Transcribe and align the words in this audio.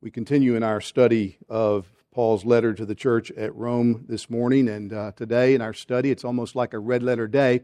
We 0.00 0.12
continue 0.12 0.54
in 0.54 0.62
our 0.62 0.80
study 0.80 1.38
of 1.48 1.90
Paul's 2.12 2.44
letter 2.44 2.72
to 2.72 2.86
the 2.86 2.94
church 2.94 3.32
at 3.32 3.52
Rome 3.56 4.04
this 4.08 4.30
morning. 4.30 4.68
And 4.68 4.92
uh, 4.92 5.10
today 5.16 5.56
in 5.56 5.60
our 5.60 5.74
study, 5.74 6.12
it's 6.12 6.24
almost 6.24 6.54
like 6.54 6.72
a 6.72 6.78
red 6.78 7.02
letter 7.02 7.26
day 7.26 7.62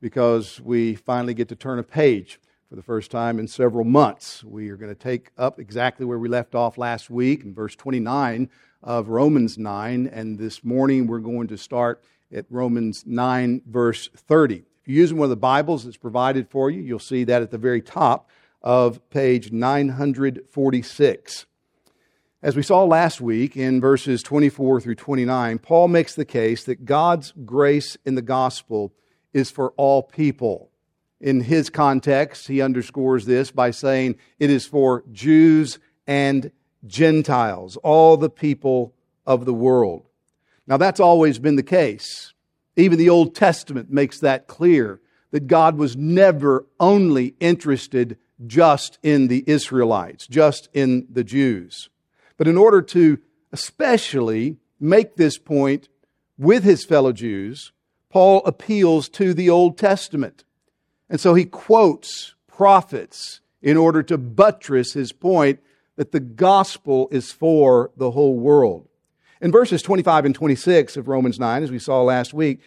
because 0.00 0.60
we 0.60 0.96
finally 0.96 1.34
get 1.34 1.46
to 1.50 1.54
turn 1.54 1.78
a 1.78 1.84
page 1.84 2.40
for 2.68 2.74
the 2.74 2.82
first 2.82 3.12
time 3.12 3.38
in 3.38 3.46
several 3.46 3.84
months. 3.84 4.42
We 4.42 4.70
are 4.70 4.76
going 4.76 4.92
to 4.92 5.00
take 5.00 5.30
up 5.38 5.60
exactly 5.60 6.04
where 6.04 6.18
we 6.18 6.28
left 6.28 6.56
off 6.56 6.78
last 6.78 7.10
week 7.10 7.44
in 7.44 7.54
verse 7.54 7.76
29 7.76 8.50
of 8.82 9.08
Romans 9.08 9.56
9. 9.56 10.08
And 10.08 10.36
this 10.36 10.64
morning, 10.64 11.06
we're 11.06 11.20
going 11.20 11.46
to 11.46 11.56
start 11.56 12.02
at 12.34 12.44
Romans 12.50 13.04
9, 13.06 13.62
verse 13.68 14.08
30. 14.16 14.56
If 14.56 14.64
you're 14.84 14.96
using 14.96 15.16
one 15.16 15.26
of 15.26 15.30
the 15.30 15.36
Bibles 15.36 15.84
that's 15.84 15.96
provided 15.96 16.48
for 16.50 16.72
you, 16.72 16.82
you'll 16.82 16.98
see 16.98 17.22
that 17.22 17.40
at 17.40 17.52
the 17.52 17.56
very 17.56 17.82
top 17.82 18.28
of 18.62 19.08
page 19.10 19.52
946. 19.52 21.46
As 22.40 22.54
we 22.54 22.62
saw 22.62 22.84
last 22.84 23.20
week 23.20 23.56
in 23.56 23.80
verses 23.80 24.22
24 24.22 24.80
through 24.80 24.94
29, 24.94 25.58
Paul 25.58 25.88
makes 25.88 26.14
the 26.14 26.24
case 26.24 26.62
that 26.64 26.84
God's 26.84 27.32
grace 27.44 27.96
in 28.06 28.14
the 28.14 28.22
gospel 28.22 28.94
is 29.32 29.50
for 29.50 29.72
all 29.72 30.04
people. 30.04 30.70
In 31.20 31.40
his 31.40 31.68
context, 31.68 32.46
he 32.46 32.60
underscores 32.60 33.26
this 33.26 33.50
by 33.50 33.72
saying 33.72 34.18
it 34.38 34.50
is 34.50 34.64
for 34.64 35.02
Jews 35.10 35.80
and 36.06 36.52
Gentiles, 36.86 37.76
all 37.78 38.16
the 38.16 38.30
people 38.30 38.94
of 39.26 39.44
the 39.44 39.52
world. 39.52 40.06
Now, 40.64 40.76
that's 40.76 41.00
always 41.00 41.40
been 41.40 41.56
the 41.56 41.64
case. 41.64 42.34
Even 42.76 42.98
the 42.98 43.10
Old 43.10 43.34
Testament 43.34 43.90
makes 43.90 44.20
that 44.20 44.46
clear 44.46 45.00
that 45.32 45.48
God 45.48 45.76
was 45.76 45.96
never 45.96 46.66
only 46.78 47.34
interested 47.40 48.16
just 48.46 49.00
in 49.02 49.26
the 49.26 49.42
Israelites, 49.48 50.28
just 50.28 50.68
in 50.72 51.08
the 51.10 51.24
Jews. 51.24 51.90
But 52.38 52.48
in 52.48 52.56
order 52.56 52.80
to 52.80 53.18
especially 53.52 54.56
make 54.80 55.16
this 55.16 55.36
point 55.36 55.90
with 56.38 56.64
his 56.64 56.84
fellow 56.84 57.12
Jews, 57.12 57.72
Paul 58.08 58.42
appeals 58.46 59.10
to 59.10 59.34
the 59.34 59.50
Old 59.50 59.76
Testament. 59.76 60.44
And 61.10 61.20
so 61.20 61.34
he 61.34 61.44
quotes 61.44 62.34
prophets 62.46 63.40
in 63.60 63.76
order 63.76 64.02
to 64.04 64.16
buttress 64.16 64.92
his 64.92 65.12
point 65.12 65.60
that 65.96 66.12
the 66.12 66.20
gospel 66.20 67.08
is 67.10 67.32
for 67.32 67.90
the 67.96 68.12
whole 68.12 68.38
world. 68.38 68.88
In 69.40 69.52
verses 69.52 69.82
25 69.82 70.26
and 70.26 70.34
26 70.34 70.96
of 70.96 71.08
Romans 71.08 71.38
9, 71.38 71.62
as 71.62 71.70
we 71.70 71.78
saw 71.78 72.02
last 72.02 72.32
week, 72.32 72.60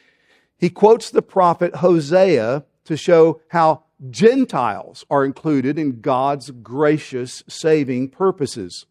he 0.58 0.70
quotes 0.70 1.09
the 1.09 1.22
prophet 1.22 1.76
Hosea 1.78 2.66
to 2.86 2.98
show 2.98 3.42
how 3.50 3.84
Gentiles 4.09 5.06
are 5.09 5.24
included 5.24 5.80
in 5.80 6.02
God's 6.02 6.52
gracious 6.52 7.44
saving 7.48 8.09
purposes. 8.09 8.86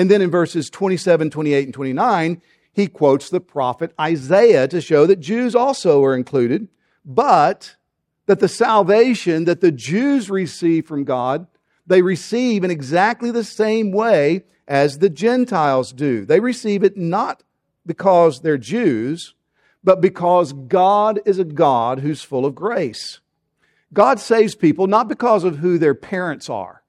And 0.00 0.10
then 0.10 0.22
in 0.22 0.30
verses 0.30 0.70
27, 0.70 1.28
28, 1.28 1.64
and 1.64 1.74
29, 1.74 2.40
he 2.72 2.86
quotes 2.86 3.28
the 3.28 3.38
prophet 3.38 3.92
Isaiah 4.00 4.66
to 4.66 4.80
show 4.80 5.04
that 5.04 5.20
Jews 5.20 5.54
also 5.54 6.02
are 6.02 6.16
included, 6.16 6.68
but 7.04 7.76
that 8.24 8.40
the 8.40 8.48
salvation 8.48 9.44
that 9.44 9.60
the 9.60 9.70
Jews 9.70 10.30
receive 10.30 10.86
from 10.86 11.04
God, 11.04 11.46
they 11.86 12.00
receive 12.00 12.64
in 12.64 12.70
exactly 12.70 13.30
the 13.30 13.44
same 13.44 13.92
way 13.92 14.44
as 14.66 15.00
the 15.00 15.10
Gentiles 15.10 15.92
do. 15.92 16.24
They 16.24 16.40
receive 16.40 16.82
it 16.82 16.96
not 16.96 17.42
because 17.84 18.40
they're 18.40 18.56
Jews, 18.56 19.34
but 19.84 20.00
because 20.00 20.54
God 20.54 21.20
is 21.26 21.38
a 21.38 21.44
God 21.44 22.00
who's 22.00 22.22
full 22.22 22.46
of 22.46 22.54
grace. 22.54 23.20
God 23.92 24.18
saves 24.18 24.54
people 24.54 24.86
not 24.86 25.08
because 25.08 25.44
of 25.44 25.58
who 25.58 25.76
their 25.76 25.94
parents 25.94 26.48
are, 26.48 26.82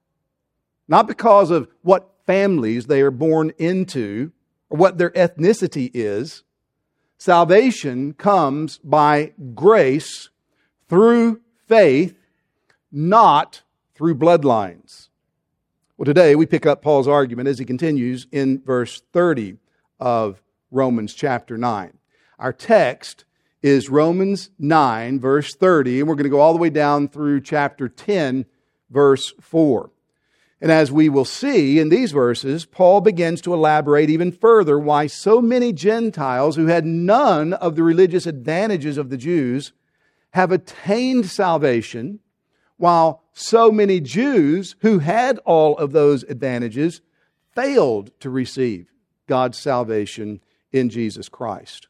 not 0.87 1.07
because 1.07 1.51
of 1.51 1.67
what 1.81 2.10
families 2.25 2.85
they 2.85 3.01
are 3.01 3.11
born 3.11 3.51
into 3.57 4.31
or 4.69 4.77
what 4.77 4.97
their 4.97 5.11
ethnicity 5.11 5.91
is. 5.93 6.43
Salvation 7.17 8.13
comes 8.13 8.79
by 8.79 9.33
grace 9.53 10.29
through 10.89 11.41
faith, 11.67 12.17
not 12.91 13.61
through 13.93 14.15
bloodlines. 14.15 15.09
Well, 15.97 16.05
today 16.05 16.35
we 16.35 16.47
pick 16.47 16.65
up 16.65 16.81
Paul's 16.81 17.07
argument 17.07 17.47
as 17.47 17.59
he 17.59 17.65
continues 17.65 18.25
in 18.31 18.61
verse 18.63 19.01
30 19.13 19.57
of 19.99 20.41
Romans 20.71 21.13
chapter 21.13 21.57
9. 21.57 21.95
Our 22.39 22.53
text 22.53 23.25
is 23.61 23.89
Romans 23.89 24.49
9, 24.57 25.19
verse 25.19 25.53
30, 25.53 25.99
and 25.99 26.09
we're 26.09 26.15
going 26.15 26.23
to 26.23 26.29
go 26.29 26.39
all 26.39 26.53
the 26.53 26.59
way 26.59 26.71
down 26.71 27.07
through 27.07 27.41
chapter 27.41 27.87
10, 27.87 28.45
verse 28.89 29.33
4. 29.39 29.91
And 30.61 30.71
as 30.71 30.91
we 30.91 31.09
will 31.09 31.25
see 31.25 31.79
in 31.79 31.89
these 31.89 32.11
verses, 32.11 32.65
Paul 32.65 33.01
begins 33.01 33.41
to 33.41 33.53
elaborate 33.53 34.11
even 34.11 34.31
further 34.31 34.77
why 34.77 35.07
so 35.07 35.41
many 35.41 35.73
Gentiles 35.73 36.55
who 36.55 36.67
had 36.67 36.85
none 36.85 37.53
of 37.53 37.75
the 37.75 37.81
religious 37.81 38.27
advantages 38.27 38.99
of 38.99 39.09
the 39.09 39.17
Jews 39.17 39.73
have 40.33 40.51
attained 40.51 41.25
salvation, 41.25 42.19
while 42.77 43.23
so 43.33 43.71
many 43.71 43.99
Jews 43.99 44.75
who 44.81 44.99
had 44.99 45.39
all 45.39 45.75
of 45.77 45.93
those 45.93 46.23
advantages 46.23 47.01
failed 47.55 48.11
to 48.19 48.29
receive 48.29 48.91
God's 49.27 49.57
salvation 49.57 50.41
in 50.71 50.89
Jesus 50.89 51.27
Christ. 51.27 51.87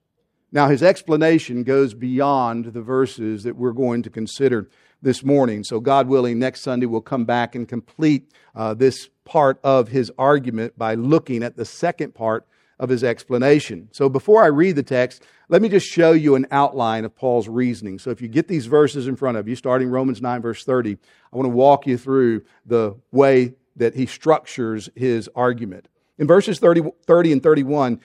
Now, 0.51 0.67
his 0.67 0.83
explanation 0.83 1.63
goes 1.63 1.93
beyond 1.93 2.65
the 2.65 2.81
verses 2.81 3.43
that 3.43 3.55
we're 3.55 3.71
going 3.71 4.03
to 4.03 4.09
consider 4.09 4.69
this 5.01 5.23
morning. 5.23 5.63
So, 5.63 5.79
God 5.79 6.07
willing, 6.07 6.39
next 6.39 6.61
Sunday 6.61 6.85
we'll 6.85 7.01
come 7.01 7.25
back 7.25 7.55
and 7.55 7.67
complete 7.67 8.31
uh, 8.55 8.73
this 8.73 9.09
part 9.25 9.59
of 9.63 9.87
his 9.87 10.11
argument 10.17 10.77
by 10.77 10.95
looking 10.95 11.43
at 11.43 11.55
the 11.55 11.65
second 11.65 12.13
part 12.13 12.45
of 12.79 12.89
his 12.89 13.03
explanation. 13.03 13.89
So, 13.91 14.09
before 14.09 14.43
I 14.43 14.47
read 14.47 14.75
the 14.75 14.83
text, 14.83 15.23
let 15.49 15.61
me 15.61 15.69
just 15.69 15.87
show 15.87 16.11
you 16.11 16.35
an 16.35 16.47
outline 16.51 17.05
of 17.05 17.15
Paul's 17.15 17.47
reasoning. 17.47 17.99
So, 17.99 18.11
if 18.11 18.21
you 18.21 18.27
get 18.27 18.47
these 18.47 18.67
verses 18.67 19.07
in 19.07 19.15
front 19.15 19.37
of 19.37 19.47
you, 19.47 19.55
starting 19.55 19.89
Romans 19.89 20.21
9, 20.21 20.41
verse 20.41 20.63
30, 20.63 20.97
I 21.31 21.35
want 21.35 21.45
to 21.45 21.49
walk 21.49 21.87
you 21.87 21.97
through 21.97 22.43
the 22.65 22.95
way 23.11 23.53
that 23.75 23.95
he 23.95 24.05
structures 24.05 24.89
his 24.95 25.29
argument. 25.35 25.87
In 26.17 26.27
verses 26.27 26.59
30, 26.59 26.91
30 27.07 27.31
and 27.31 27.43
31, 27.43 27.99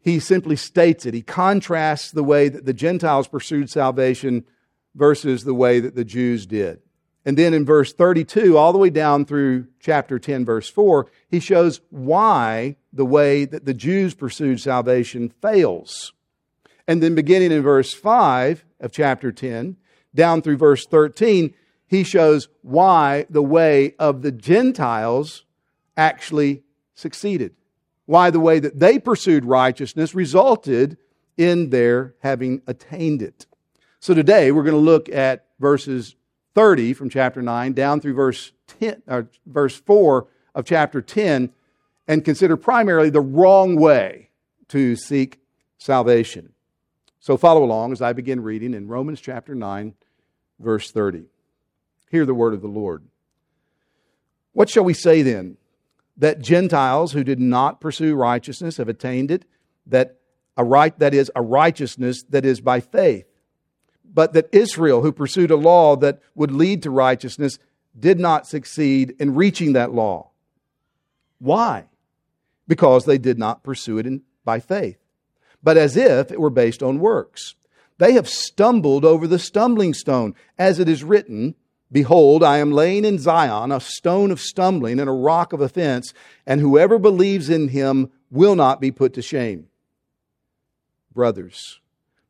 he 0.00 0.20
simply 0.20 0.56
states 0.56 1.06
it. 1.06 1.14
He 1.14 1.22
contrasts 1.22 2.10
the 2.10 2.24
way 2.24 2.50
that 2.50 2.66
the 2.66 2.74
Gentiles 2.74 3.26
pursued 3.26 3.70
salvation 3.70 4.44
versus 4.94 5.44
the 5.44 5.54
way 5.54 5.80
that 5.80 5.94
the 5.94 6.04
Jews 6.04 6.46
did. 6.46 6.80
And 7.26 7.36
then 7.38 7.54
in 7.54 7.64
verse 7.64 7.92
32, 7.92 8.56
all 8.58 8.72
the 8.72 8.78
way 8.78 8.90
down 8.90 9.24
through 9.24 9.66
chapter 9.80 10.18
10, 10.18 10.44
verse 10.44 10.68
4, 10.68 11.06
he 11.28 11.40
shows 11.40 11.80
why 11.90 12.76
the 12.92 13.06
way 13.06 13.44
that 13.46 13.64
the 13.64 13.74
Jews 13.74 14.14
pursued 14.14 14.60
salvation 14.60 15.30
fails. 15.40 16.12
And 16.86 17.02
then 17.02 17.14
beginning 17.14 17.50
in 17.50 17.62
verse 17.62 17.94
5 17.94 18.64
of 18.80 18.92
chapter 18.92 19.32
10, 19.32 19.76
down 20.14 20.42
through 20.42 20.58
verse 20.58 20.86
13, 20.86 21.54
he 21.86 22.04
shows 22.04 22.48
why 22.62 23.26
the 23.30 23.42
way 23.42 23.94
of 23.98 24.22
the 24.22 24.32
Gentiles 24.32 25.44
actually 25.96 26.62
succeeded. 26.94 27.54
Why 28.06 28.30
the 28.30 28.40
way 28.40 28.58
that 28.58 28.78
they 28.78 28.98
pursued 28.98 29.46
righteousness 29.46 30.14
resulted 30.14 30.98
in 31.36 31.70
their 31.70 32.14
having 32.20 32.62
attained 32.66 33.22
it. 33.22 33.46
So 34.04 34.12
today 34.12 34.52
we're 34.52 34.64
going 34.64 34.74
to 34.74 34.78
look 34.78 35.08
at 35.08 35.46
verses 35.58 36.14
30 36.54 36.92
from 36.92 37.08
chapter 37.08 37.40
9 37.40 37.72
down 37.72 38.02
through 38.02 38.12
verse 38.12 38.52
10 38.78 39.00
or 39.06 39.30
verse 39.46 39.76
4 39.80 40.26
of 40.54 40.66
chapter 40.66 41.00
10 41.00 41.50
and 42.06 42.22
consider 42.22 42.58
primarily 42.58 43.08
the 43.08 43.22
wrong 43.22 43.76
way 43.76 44.28
to 44.68 44.94
seek 44.94 45.40
salvation. 45.78 46.52
So 47.18 47.38
follow 47.38 47.64
along 47.64 47.92
as 47.92 48.02
I 48.02 48.12
begin 48.12 48.42
reading 48.42 48.74
in 48.74 48.88
Romans 48.88 49.22
chapter 49.22 49.54
9 49.54 49.94
verse 50.60 50.90
30. 50.90 51.22
Hear 52.10 52.26
the 52.26 52.34
word 52.34 52.52
of 52.52 52.60
the 52.60 52.68
Lord. 52.68 53.04
What 54.52 54.68
shall 54.68 54.84
we 54.84 54.92
say 54.92 55.22
then? 55.22 55.56
That 56.18 56.42
Gentiles 56.42 57.12
who 57.12 57.24
did 57.24 57.40
not 57.40 57.80
pursue 57.80 58.16
righteousness 58.16 58.76
have 58.76 58.90
attained 58.90 59.30
it, 59.30 59.46
that 59.86 60.18
a 60.58 60.62
right 60.62 60.98
that 60.98 61.14
is 61.14 61.32
a 61.34 61.40
righteousness 61.40 62.22
that 62.24 62.44
is 62.44 62.60
by 62.60 62.80
faith 62.80 63.24
but 64.14 64.32
that 64.32 64.48
Israel, 64.52 65.02
who 65.02 65.12
pursued 65.12 65.50
a 65.50 65.56
law 65.56 65.96
that 65.96 66.20
would 66.34 66.52
lead 66.52 66.82
to 66.84 66.90
righteousness, 66.90 67.58
did 67.98 68.18
not 68.18 68.46
succeed 68.46 69.14
in 69.18 69.34
reaching 69.34 69.72
that 69.72 69.92
law. 69.92 70.30
Why? 71.38 71.86
Because 72.66 73.04
they 73.04 73.18
did 73.18 73.38
not 73.38 73.62
pursue 73.62 73.98
it 73.98 74.06
in, 74.06 74.22
by 74.44 74.60
faith, 74.60 74.98
but 75.62 75.76
as 75.76 75.96
if 75.96 76.30
it 76.30 76.40
were 76.40 76.50
based 76.50 76.82
on 76.82 77.00
works. 77.00 77.54
They 77.98 78.12
have 78.12 78.28
stumbled 78.28 79.04
over 79.04 79.26
the 79.26 79.38
stumbling 79.38 79.94
stone, 79.94 80.34
as 80.58 80.78
it 80.78 80.88
is 80.88 81.04
written, 81.04 81.54
Behold, 81.92 82.42
I 82.42 82.58
am 82.58 82.72
laying 82.72 83.04
in 83.04 83.18
Zion 83.18 83.70
a 83.70 83.78
stone 83.78 84.30
of 84.30 84.40
stumbling 84.40 84.98
and 84.98 85.08
a 85.08 85.12
rock 85.12 85.52
of 85.52 85.60
offense, 85.60 86.12
and 86.46 86.60
whoever 86.60 86.98
believes 86.98 87.48
in 87.48 87.68
him 87.68 88.10
will 88.30 88.56
not 88.56 88.80
be 88.80 88.90
put 88.90 89.14
to 89.14 89.22
shame. 89.22 89.68
Brothers, 91.14 91.78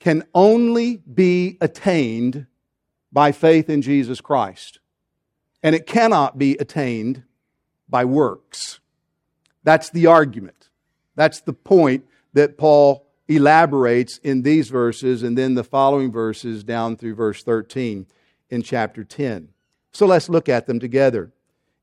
can 0.00 0.24
only 0.34 0.96
be 1.12 1.58
attained 1.60 2.46
by 3.12 3.32
faith 3.32 3.68
in 3.68 3.82
Jesus 3.82 4.20
Christ. 4.20 4.78
And 5.62 5.74
it 5.74 5.86
cannot 5.86 6.38
be 6.38 6.56
attained 6.58 7.24
by 7.88 8.04
works. 8.04 8.80
That's 9.64 9.90
the 9.90 10.06
argument. 10.06 10.68
That's 11.16 11.40
the 11.40 11.52
point 11.52 12.04
that 12.34 12.58
Paul 12.58 13.06
elaborates 13.26 14.18
in 14.18 14.42
these 14.42 14.68
verses 14.68 15.22
and 15.22 15.36
then 15.36 15.54
the 15.54 15.64
following 15.64 16.12
verses 16.12 16.64
down 16.64 16.96
through 16.96 17.14
verse 17.14 17.42
13 17.42 18.06
in 18.50 18.62
chapter 18.62 19.04
10. 19.04 19.48
So 19.92 20.06
let's 20.06 20.28
look 20.28 20.48
at 20.48 20.66
them 20.66 20.78
together. 20.78 21.32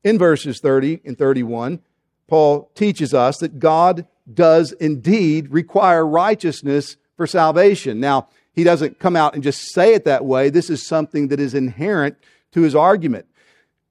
In 0.02 0.18
verses 0.18 0.60
30 0.60 1.02
and 1.04 1.18
31, 1.18 1.80
Paul 2.26 2.70
teaches 2.74 3.14
us 3.14 3.38
that 3.38 3.58
God 3.58 4.06
does 4.32 4.72
indeed 4.72 5.50
require 5.52 6.06
righteousness 6.06 6.96
for 7.16 7.26
salvation. 7.26 8.00
Now, 8.00 8.28
he 8.52 8.64
doesn't 8.64 8.98
come 8.98 9.16
out 9.16 9.34
and 9.34 9.42
just 9.42 9.72
say 9.72 9.94
it 9.94 10.04
that 10.04 10.24
way. 10.24 10.48
This 10.50 10.70
is 10.70 10.86
something 10.86 11.28
that 11.28 11.40
is 11.40 11.54
inherent 11.54 12.16
to 12.52 12.62
his 12.62 12.74
argument. 12.74 13.26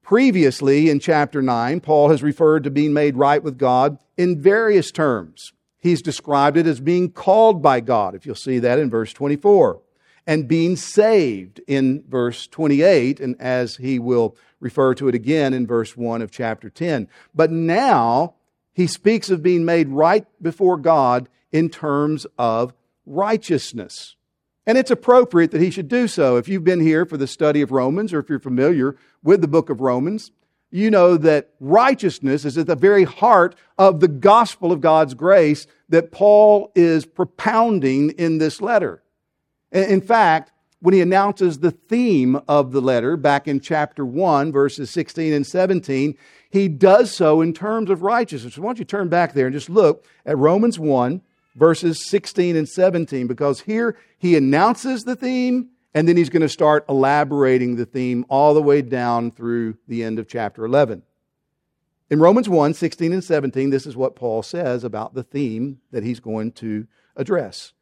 Previously, 0.02 0.88
in 0.90 1.00
chapter 1.00 1.42
9, 1.42 1.80
Paul 1.80 2.10
has 2.10 2.22
referred 2.22 2.64
to 2.64 2.70
being 2.70 2.92
made 2.92 3.16
right 3.16 3.42
with 3.42 3.58
God 3.58 3.98
in 4.16 4.40
various 4.40 4.90
terms. 4.90 5.52
He's 5.78 6.02
described 6.02 6.56
it 6.56 6.66
as 6.66 6.80
being 6.80 7.10
called 7.10 7.62
by 7.62 7.80
God, 7.80 8.14
if 8.14 8.26
you'll 8.26 8.34
see 8.34 8.58
that 8.60 8.78
in 8.78 8.90
verse 8.90 9.12
24, 9.12 9.80
and 10.26 10.48
being 10.48 10.76
saved 10.76 11.60
in 11.66 12.02
verse 12.08 12.46
28, 12.48 13.20
and 13.20 13.40
as 13.40 13.76
he 13.76 13.98
will 13.98 14.36
refer 14.58 14.94
to 14.94 15.08
it 15.08 15.14
again 15.14 15.54
in 15.54 15.66
verse 15.66 15.96
1 15.96 16.22
of 16.22 16.30
chapter 16.30 16.70
10. 16.70 17.08
But 17.34 17.50
now, 17.52 18.34
he 18.72 18.86
speaks 18.86 19.30
of 19.30 19.42
being 19.42 19.64
made 19.64 19.88
right 19.88 20.26
before 20.42 20.76
God 20.76 21.28
in 21.52 21.68
terms 21.68 22.26
of 22.38 22.72
righteousness. 23.06 24.16
And 24.66 24.76
it's 24.76 24.90
appropriate 24.90 25.52
that 25.52 25.60
he 25.60 25.70
should 25.70 25.88
do 25.88 26.08
so. 26.08 26.36
If 26.36 26.48
you've 26.48 26.64
been 26.64 26.80
here 26.80 27.06
for 27.06 27.16
the 27.16 27.28
study 27.28 27.62
of 27.62 27.70
Romans, 27.70 28.12
or 28.12 28.18
if 28.18 28.28
you're 28.28 28.40
familiar 28.40 28.96
with 29.22 29.40
the 29.40 29.48
book 29.48 29.70
of 29.70 29.80
Romans, 29.80 30.32
you 30.72 30.90
know 30.90 31.16
that 31.16 31.50
righteousness 31.60 32.44
is 32.44 32.58
at 32.58 32.66
the 32.66 32.74
very 32.74 33.04
heart 33.04 33.54
of 33.78 34.00
the 34.00 34.08
gospel 34.08 34.72
of 34.72 34.80
God's 34.80 35.14
grace 35.14 35.66
that 35.88 36.10
Paul 36.10 36.72
is 36.74 37.06
propounding 37.06 38.10
in 38.10 38.38
this 38.38 38.60
letter. 38.60 39.02
In 39.70 40.00
fact, 40.00 40.52
when 40.80 40.94
he 40.94 41.00
announces 41.00 41.58
the 41.58 41.70
theme 41.70 42.40
of 42.48 42.72
the 42.72 42.80
letter 42.80 43.16
back 43.16 43.48
in 43.48 43.60
chapter 43.60 44.04
1, 44.04 44.52
verses 44.52 44.90
16 44.90 45.32
and 45.32 45.46
17, 45.46 46.16
he 46.50 46.68
does 46.68 47.12
so 47.12 47.40
in 47.40 47.52
terms 47.52 47.88
of 47.88 48.02
righteousness. 48.02 48.58
Why 48.58 48.66
don't 48.66 48.78
you 48.78 48.84
turn 48.84 49.08
back 49.08 49.32
there 49.32 49.46
and 49.46 49.54
just 49.54 49.70
look 49.70 50.04
at 50.24 50.36
Romans 50.36 50.78
1, 50.78 51.22
verses 51.56 52.04
16 52.04 52.54
and 52.54 52.68
17, 52.68 53.26
because 53.26 53.62
here 53.62 53.96
he 54.18 54.36
announces 54.36 55.04
the 55.04 55.16
theme 55.16 55.70
and 55.94 56.06
then 56.06 56.16
he's 56.18 56.28
going 56.28 56.42
to 56.42 56.48
start 56.48 56.84
elaborating 56.90 57.76
the 57.76 57.86
theme 57.86 58.26
all 58.28 58.52
the 58.52 58.62
way 58.62 58.82
down 58.82 59.30
through 59.30 59.78
the 59.88 60.04
end 60.04 60.18
of 60.18 60.28
chapter 60.28 60.64
11. 60.64 61.02
In 62.10 62.20
Romans 62.20 62.50
1, 62.50 62.74
16 62.74 63.14
and 63.14 63.24
17, 63.24 63.70
this 63.70 63.86
is 63.86 63.96
what 63.96 64.14
Paul 64.14 64.42
says 64.42 64.84
about 64.84 65.14
the 65.14 65.22
theme 65.22 65.80
that 65.92 66.04
he's 66.04 66.20
going 66.20 66.52
to 66.52 66.86
address. 67.16 67.72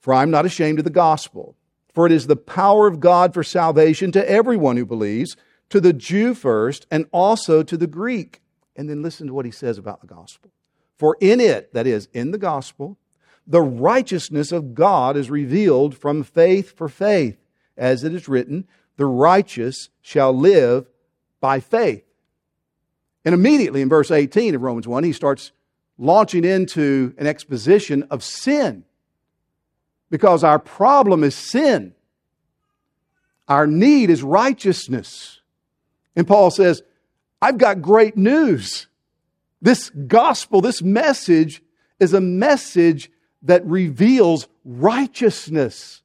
For 0.00 0.12
I'm 0.12 0.30
not 0.30 0.44
ashamed 0.44 0.78
of 0.78 0.84
the 0.84 0.90
gospel, 0.90 1.56
for 1.94 2.04
it 2.04 2.12
is 2.12 2.26
the 2.26 2.36
power 2.36 2.86
of 2.86 3.00
God 3.00 3.32
for 3.32 3.42
salvation 3.42 4.12
to 4.12 4.30
everyone 4.30 4.76
who 4.76 4.84
believes 4.84 5.34
to 5.70 5.80
the 5.80 5.94
Jew 5.94 6.34
first, 6.34 6.86
and 6.90 7.06
also 7.10 7.62
to 7.62 7.76
the 7.76 7.86
Greek. 7.86 8.42
And 8.76 8.90
then 8.90 9.02
listen 9.02 9.28
to 9.28 9.34
what 9.34 9.46
he 9.46 9.50
says 9.50 9.78
about 9.78 10.00
the 10.00 10.06
gospel. 10.06 10.50
For 11.00 11.16
in 11.18 11.40
it, 11.40 11.72
that 11.72 11.86
is, 11.86 12.08
in 12.12 12.30
the 12.30 12.36
gospel, 12.36 12.98
the 13.46 13.62
righteousness 13.62 14.52
of 14.52 14.74
God 14.74 15.16
is 15.16 15.30
revealed 15.30 15.96
from 15.96 16.22
faith 16.22 16.76
for 16.76 16.90
faith, 16.90 17.38
as 17.74 18.04
it 18.04 18.12
is 18.12 18.28
written, 18.28 18.68
the 18.98 19.06
righteous 19.06 19.88
shall 20.02 20.30
live 20.30 20.90
by 21.40 21.58
faith. 21.58 22.04
And 23.24 23.34
immediately 23.34 23.80
in 23.80 23.88
verse 23.88 24.10
18 24.10 24.54
of 24.54 24.60
Romans 24.60 24.86
1, 24.86 25.02
he 25.04 25.14
starts 25.14 25.52
launching 25.96 26.44
into 26.44 27.14
an 27.16 27.26
exposition 27.26 28.02
of 28.10 28.22
sin. 28.22 28.84
Because 30.10 30.44
our 30.44 30.58
problem 30.58 31.24
is 31.24 31.34
sin. 31.34 31.94
Our 33.48 33.66
need 33.66 34.10
is 34.10 34.22
righteousness. 34.22 35.40
And 36.14 36.28
Paul 36.28 36.50
says, 36.50 36.82
I've 37.40 37.56
got 37.56 37.80
great 37.80 38.18
news. 38.18 38.86
This 39.62 39.90
gospel, 39.90 40.60
this 40.60 40.82
message 40.82 41.62
is 41.98 42.14
a 42.14 42.20
message 42.20 43.10
that 43.42 43.64
reveals 43.66 44.48
righteousness. 44.64 46.02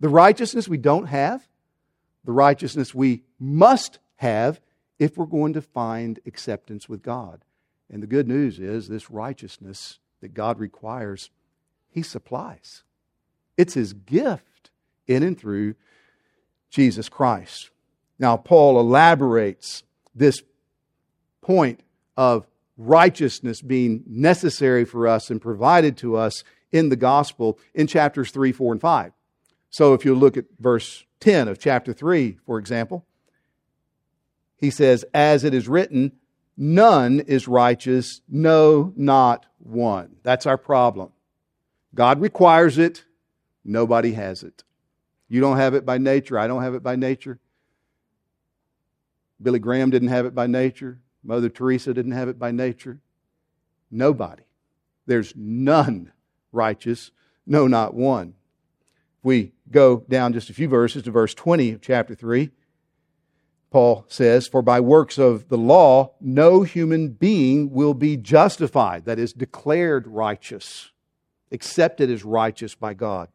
The 0.00 0.08
righteousness 0.08 0.68
we 0.68 0.78
don't 0.78 1.06
have, 1.06 1.46
the 2.24 2.32
righteousness 2.32 2.94
we 2.94 3.22
must 3.38 3.98
have 4.16 4.60
if 4.98 5.16
we're 5.16 5.26
going 5.26 5.52
to 5.54 5.62
find 5.62 6.20
acceptance 6.26 6.88
with 6.88 7.02
God. 7.02 7.42
And 7.90 8.02
the 8.02 8.06
good 8.06 8.28
news 8.28 8.58
is 8.58 8.88
this 8.88 9.10
righteousness 9.10 9.98
that 10.20 10.34
God 10.34 10.58
requires, 10.58 11.30
He 11.90 12.02
supplies. 12.02 12.82
It's 13.56 13.74
His 13.74 13.92
gift 13.92 14.70
in 15.06 15.22
and 15.22 15.38
through 15.38 15.74
Jesus 16.70 17.08
Christ. 17.08 17.70
Now, 18.18 18.36
Paul 18.36 18.80
elaborates 18.80 19.82
this 20.14 20.42
point 21.42 21.80
of 22.16 22.46
righteousness 22.76 23.62
being 23.62 24.04
necessary 24.06 24.84
for 24.84 25.06
us 25.06 25.30
and 25.30 25.40
provided 25.40 25.96
to 25.98 26.16
us 26.16 26.44
in 26.72 26.88
the 26.88 26.96
gospel 26.96 27.58
in 27.74 27.86
chapters 27.86 28.30
3, 28.30 28.52
4, 28.52 28.72
and 28.72 28.80
5. 28.80 29.12
So 29.70 29.94
if 29.94 30.04
you 30.04 30.14
look 30.14 30.36
at 30.36 30.44
verse 30.58 31.04
10 31.20 31.48
of 31.48 31.58
chapter 31.58 31.92
3, 31.92 32.38
for 32.44 32.58
example, 32.58 33.06
he 34.56 34.70
says, 34.70 35.04
As 35.14 35.44
it 35.44 35.54
is 35.54 35.68
written, 35.68 36.12
none 36.56 37.20
is 37.20 37.48
righteous, 37.48 38.20
no, 38.28 38.92
not 38.96 39.46
one. 39.58 40.16
That's 40.22 40.46
our 40.46 40.58
problem. 40.58 41.10
God 41.94 42.20
requires 42.20 42.78
it, 42.78 43.04
nobody 43.64 44.12
has 44.12 44.42
it. 44.42 44.62
You 45.28 45.40
don't 45.40 45.56
have 45.56 45.74
it 45.74 45.84
by 45.84 45.98
nature, 45.98 46.38
I 46.38 46.46
don't 46.46 46.62
have 46.62 46.74
it 46.74 46.82
by 46.82 46.96
nature. 46.96 47.38
Billy 49.40 49.58
Graham 49.58 49.90
didn't 49.90 50.08
have 50.08 50.24
it 50.24 50.34
by 50.34 50.46
nature. 50.46 51.00
Mother 51.26 51.48
Teresa 51.48 51.92
didn't 51.92 52.12
have 52.12 52.28
it 52.28 52.38
by 52.38 52.52
nature. 52.52 53.00
Nobody. 53.90 54.44
There's 55.06 55.34
none 55.36 56.12
righteous, 56.52 57.10
no, 57.46 57.66
not 57.66 57.94
one. 57.94 58.34
We 59.22 59.52
go 59.70 60.04
down 60.08 60.32
just 60.32 60.50
a 60.50 60.54
few 60.54 60.68
verses 60.68 61.02
to 61.04 61.10
verse 61.10 61.34
20 61.34 61.72
of 61.72 61.80
chapter 61.80 62.14
3. 62.14 62.50
Paul 63.70 64.04
says, 64.08 64.46
For 64.46 64.62
by 64.62 64.80
works 64.80 65.18
of 65.18 65.48
the 65.48 65.58
law, 65.58 66.14
no 66.20 66.62
human 66.62 67.10
being 67.10 67.72
will 67.72 67.94
be 67.94 68.16
justified, 68.16 69.04
that 69.04 69.18
is, 69.18 69.32
declared 69.32 70.06
righteous, 70.06 70.92
accepted 71.50 72.10
as 72.10 72.24
righteous 72.24 72.74
by 72.74 72.94
God. 72.94 73.28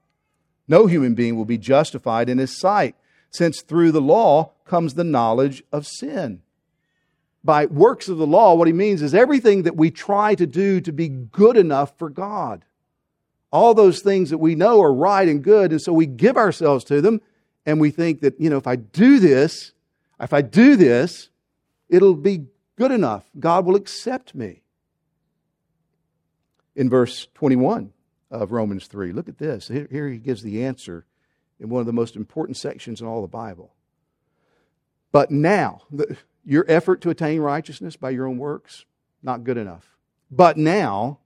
No 0.68 0.88
human 0.88 1.14
being 1.14 1.36
will 1.36 1.46
be 1.46 1.58
justified 1.58 2.30
in 2.30 2.38
his 2.38 2.58
sight 2.58 2.96
since 3.30 3.62
through 3.62 3.92
the 3.92 4.02
law 4.02 4.54
comes 4.66 4.94
the 4.94 5.04
knowledge 5.04 5.64
of 5.72 5.86
sin. 5.86 6.42
By 7.44 7.66
works 7.66 8.08
of 8.08 8.18
the 8.18 8.28
law, 8.28 8.54
what 8.54 8.68
he 8.68 8.74
means 8.74 9.02
is 9.02 9.16
everything 9.16 9.64
that 9.64 9.76
we 9.76 9.90
try 9.90 10.36
to 10.36 10.46
do 10.46 10.80
to 10.82 10.92
be 10.92 11.10
good 11.10 11.58
enough 11.58 11.98
for 11.98 12.10
God. 12.10 12.64
All 13.52 13.74
those 13.74 14.02
things 14.02 14.30
that 14.30 14.38
we 14.38 14.56
know 14.56 14.82
are 14.82 14.94
right 14.94 15.28
and 15.28 15.44
good, 15.44 15.72
and 15.72 15.82
so 15.82 15.92
we 15.92 16.06
give 16.06 16.38
ourselves 16.38 16.84
to 16.86 17.02
them, 17.02 17.20
and 17.66 17.80
we 17.80 17.90
think 17.90 18.22
that, 18.22 18.40
you 18.40 18.50
know, 18.50 18.58
if 18.58 18.68
I 18.68 18.76
do 18.76 19.20
this, 19.20 19.74
if 20.20 20.34
I 20.34 20.42
do 20.42 20.76
this, 20.76 21.30
it'll 21.90 22.14
be 22.14 22.46
good 22.78 22.92
enough. 22.92 23.24
God 23.38 23.66
will 23.66 23.76
accept 23.76 24.36
me. 24.36 24.62
In 26.76 26.90
verse 26.90 27.28
21 27.34 27.92
of 28.30 28.52
Romans 28.52 28.88
3, 28.88 29.12
look 29.12 29.28
at 29.28 29.40
this. 29.40 29.68
Here 29.68 30.08
he 30.08 30.18
gives 30.18 30.44
the 30.44 30.64
answer 30.64 31.06
in 31.60 31.70
one 31.70 31.82
of 31.82 31.86
the 31.86 31.94
most 31.94 32.16
important 32.16 32.56
sections 32.56 33.02
in 33.02 33.08
all 33.08 33.22
the 33.22 33.28
Bible. 33.28 33.74
But 35.12 35.32
now, 35.32 35.82
the, 35.92 36.18
your 36.46 36.66
effort 36.68 37.02
to 37.02 37.10
attain 37.10 37.42
righteousness 37.42 37.96
by 37.96 38.12
your 38.12 38.28
own 38.28 38.38
works, 38.38 38.86
not 39.22 39.44
good 39.44 39.58
enough. 39.58 39.98
But 40.30 40.58
now, 40.58 41.20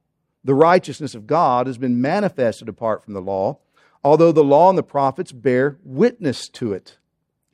the 0.43 0.55
righteousness 0.55 1.15
of 1.15 1.27
God 1.27 1.67
has 1.67 1.77
been 1.77 2.01
manifested 2.01 2.69
apart 2.69 3.03
from 3.03 3.13
the 3.13 3.21
law, 3.21 3.59
although 4.03 4.31
the 4.31 4.43
law 4.43 4.69
and 4.69 4.77
the 4.77 4.83
prophets 4.83 5.31
bear 5.31 5.77
witness 5.83 6.49
to 6.49 6.73
it. 6.73 6.97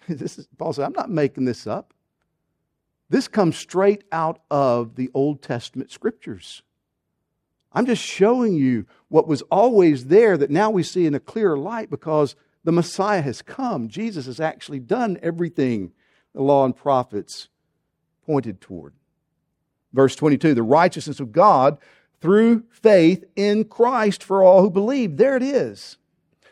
This 0.08 0.40
is, 0.40 0.48
Paul 0.58 0.74
said, 0.74 0.86
I'm 0.86 0.94
not 0.94 1.10
making 1.10 1.46
this 1.46 1.68
up. 1.68 1.94
This 3.10 3.28
comes 3.28 3.56
straight 3.56 4.04
out 4.12 4.42
of 4.50 4.96
the 4.96 5.10
Old 5.14 5.42
Testament 5.42 5.92
scriptures. 5.92 6.64
I'm 7.72 7.86
just 7.86 8.04
showing 8.04 8.54
you 8.56 8.86
what 9.10 9.28
was 9.28 9.42
always 9.44 10.06
there 10.06 10.38
that 10.38 10.50
now 10.50 10.70
we 10.70 10.84
see 10.84 11.06
in 11.06 11.14
a 11.14 11.20
clearer 11.20 11.58
light 11.58 11.90
because 11.90 12.36
the 12.64 12.72
Messiah 12.72 13.22
has 13.22 13.42
come. 13.42 13.88
Jesus 13.88 14.26
has 14.26 14.40
actually 14.40 14.80
done 14.80 15.20
everything 15.22 15.92
the 16.34 16.42
law 16.42 16.66
and 16.66 16.76
prophets 16.76 17.50
pointed 18.26 18.62
toward. 18.62 18.94
Verse 19.94 20.16
22 20.16 20.54
the 20.54 20.64
righteousness 20.64 21.20
of 21.20 21.32
God 21.32 21.78
through 22.22 22.64
faith 22.70 23.26
in 23.36 23.66
Christ 23.66 24.24
for 24.24 24.44
all 24.44 24.62
who 24.62 24.70
believe. 24.70 25.18
There 25.18 25.36
it 25.36 25.44
is. 25.44 25.98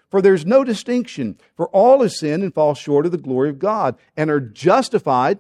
For 0.09 0.21
there's 0.23 0.45
no 0.45 0.63
distinction, 0.63 1.37
for 1.55 1.67
all 1.69 2.01
have 2.01 2.11
sinned 2.11 2.41
and 2.41 2.53
fall 2.53 2.73
short 2.73 3.05
of 3.05 3.11
the 3.11 3.17
glory 3.17 3.49
of 3.49 3.59
God 3.59 3.95
and 4.17 4.31
are 4.31 4.39
justified. 4.39 5.39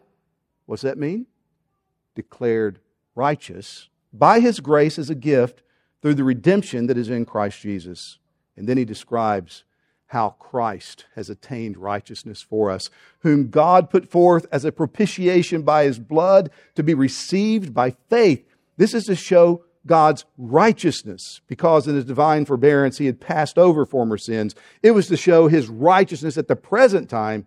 What's 0.67 0.83
that 0.83 0.99
mean? 0.99 1.25
Declared 2.13 2.79
righteous 3.15 3.89
by 4.13 4.39
his 4.39 4.59
grace 4.59 4.99
as 4.99 5.09
a 5.09 5.15
gift 5.15 5.63
through 6.01 6.13
the 6.13 6.23
redemption 6.23 6.85
that 6.85 6.97
is 6.97 7.09
in 7.09 7.25
Christ 7.25 7.61
Jesus. 7.61 8.19
And 8.55 8.69
then 8.69 8.77
he 8.77 8.85
describes 8.85 9.63
how 10.09 10.31
Christ 10.39 11.05
has 11.15 11.29
attained 11.29 11.77
righteousness 11.77 12.41
for 12.41 12.71
us, 12.71 12.89
whom 13.19 13.49
God 13.49 13.89
put 13.89 14.09
forth 14.09 14.47
as 14.51 14.65
a 14.65 14.71
propitiation 14.71 15.61
by 15.61 15.83
his 15.83 15.99
blood 15.99 16.49
to 16.75 16.83
be 16.83 16.95
received 16.95 17.73
by 17.73 17.91
faith. 18.09 18.43
This 18.77 18.93
is 18.93 19.05
to 19.05 19.15
show 19.15 19.63
God's 19.85 20.25
righteousness 20.37 21.41
because 21.47 21.87
in 21.87 21.95
his 21.95 22.05
divine 22.05 22.45
forbearance 22.45 22.97
he 22.97 23.05
had 23.05 23.19
passed 23.19 23.59
over 23.59 23.85
former 23.85 24.17
sins. 24.17 24.55
It 24.81 24.91
was 24.91 25.07
to 25.07 25.17
show 25.17 25.47
his 25.47 25.69
righteousness 25.69 26.37
at 26.37 26.47
the 26.47 26.55
present 26.55 27.07
time 27.07 27.45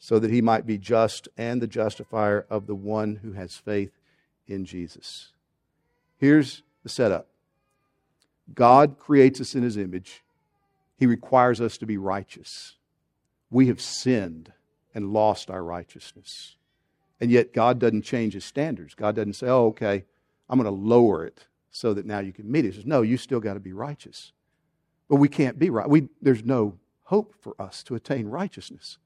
so 0.00 0.18
that 0.18 0.32
he 0.32 0.40
might 0.40 0.66
be 0.66 0.78
just 0.78 1.28
and 1.38 1.62
the 1.62 1.68
justifier 1.68 2.44
of 2.50 2.66
the 2.66 2.74
one 2.74 3.20
who 3.22 3.32
has 3.32 3.54
faith 3.54 3.92
in 4.48 4.64
Jesus. 4.64 5.28
Here's 6.18 6.62
the 6.82 6.88
setup 6.88 7.28
God 8.52 8.98
creates 8.98 9.40
us 9.40 9.54
in 9.54 9.62
his 9.62 9.76
image, 9.76 10.24
he 11.00 11.06
requires 11.06 11.62
us 11.62 11.78
to 11.78 11.86
be 11.86 11.96
righteous. 11.96 12.76
We 13.50 13.68
have 13.68 13.80
sinned 13.80 14.52
and 14.94 15.14
lost 15.14 15.50
our 15.50 15.64
righteousness. 15.64 16.56
And 17.20 17.30
yet, 17.30 17.54
God 17.54 17.78
doesn't 17.78 18.02
change 18.02 18.34
his 18.34 18.44
standards. 18.44 18.94
God 18.94 19.16
doesn't 19.16 19.32
say, 19.32 19.46
oh, 19.46 19.68
okay, 19.68 20.04
I'm 20.48 20.60
going 20.60 20.72
to 20.72 20.78
lower 20.78 21.24
it 21.24 21.46
so 21.70 21.94
that 21.94 22.04
now 22.04 22.18
you 22.18 22.34
can 22.34 22.52
meet 22.52 22.66
it. 22.66 22.72
He 22.72 22.76
says, 22.76 22.86
no, 22.86 23.00
you 23.00 23.16
still 23.16 23.40
got 23.40 23.54
to 23.54 23.60
be 23.60 23.72
righteous. 23.72 24.32
But 25.08 25.16
we 25.16 25.28
can't 25.28 25.58
be 25.58 25.70
right. 25.70 25.88
We, 25.88 26.10
there's 26.20 26.44
no 26.44 26.78
hope 27.04 27.34
for 27.40 27.54
us 27.58 27.82
to 27.84 27.94
attain 27.94 28.26
righteousness. 28.26 28.98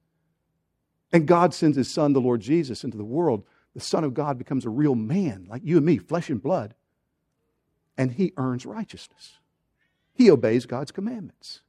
And 1.12 1.28
God 1.28 1.54
sends 1.54 1.76
his 1.76 1.88
son, 1.88 2.12
the 2.12 2.20
Lord 2.20 2.40
Jesus, 2.40 2.82
into 2.82 2.98
the 2.98 3.04
world. 3.04 3.44
The 3.72 3.80
Son 3.80 4.02
of 4.02 4.14
God 4.14 4.36
becomes 4.36 4.64
a 4.64 4.70
real 4.70 4.96
man, 4.96 5.46
like 5.48 5.62
you 5.64 5.76
and 5.76 5.86
me, 5.86 5.98
flesh 5.98 6.28
and 6.28 6.42
blood. 6.42 6.74
And 7.96 8.10
he 8.12 8.32
earns 8.36 8.66
righteousness. 8.66 9.38
He 10.12 10.28
obeys 10.28 10.66
God's 10.66 10.90
commandments. 10.90 11.60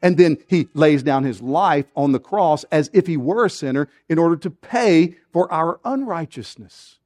And 0.00 0.16
then 0.16 0.38
he 0.46 0.68
lays 0.74 1.02
down 1.02 1.24
his 1.24 1.42
life 1.42 1.86
on 1.96 2.12
the 2.12 2.20
cross 2.20 2.64
as 2.70 2.88
if 2.92 3.06
he 3.06 3.16
were 3.16 3.44
a 3.44 3.50
sinner 3.50 3.88
in 4.08 4.18
order 4.18 4.36
to 4.36 4.50
pay 4.50 5.16
for 5.32 5.52
our 5.52 5.80
unrighteousness. 5.84 6.98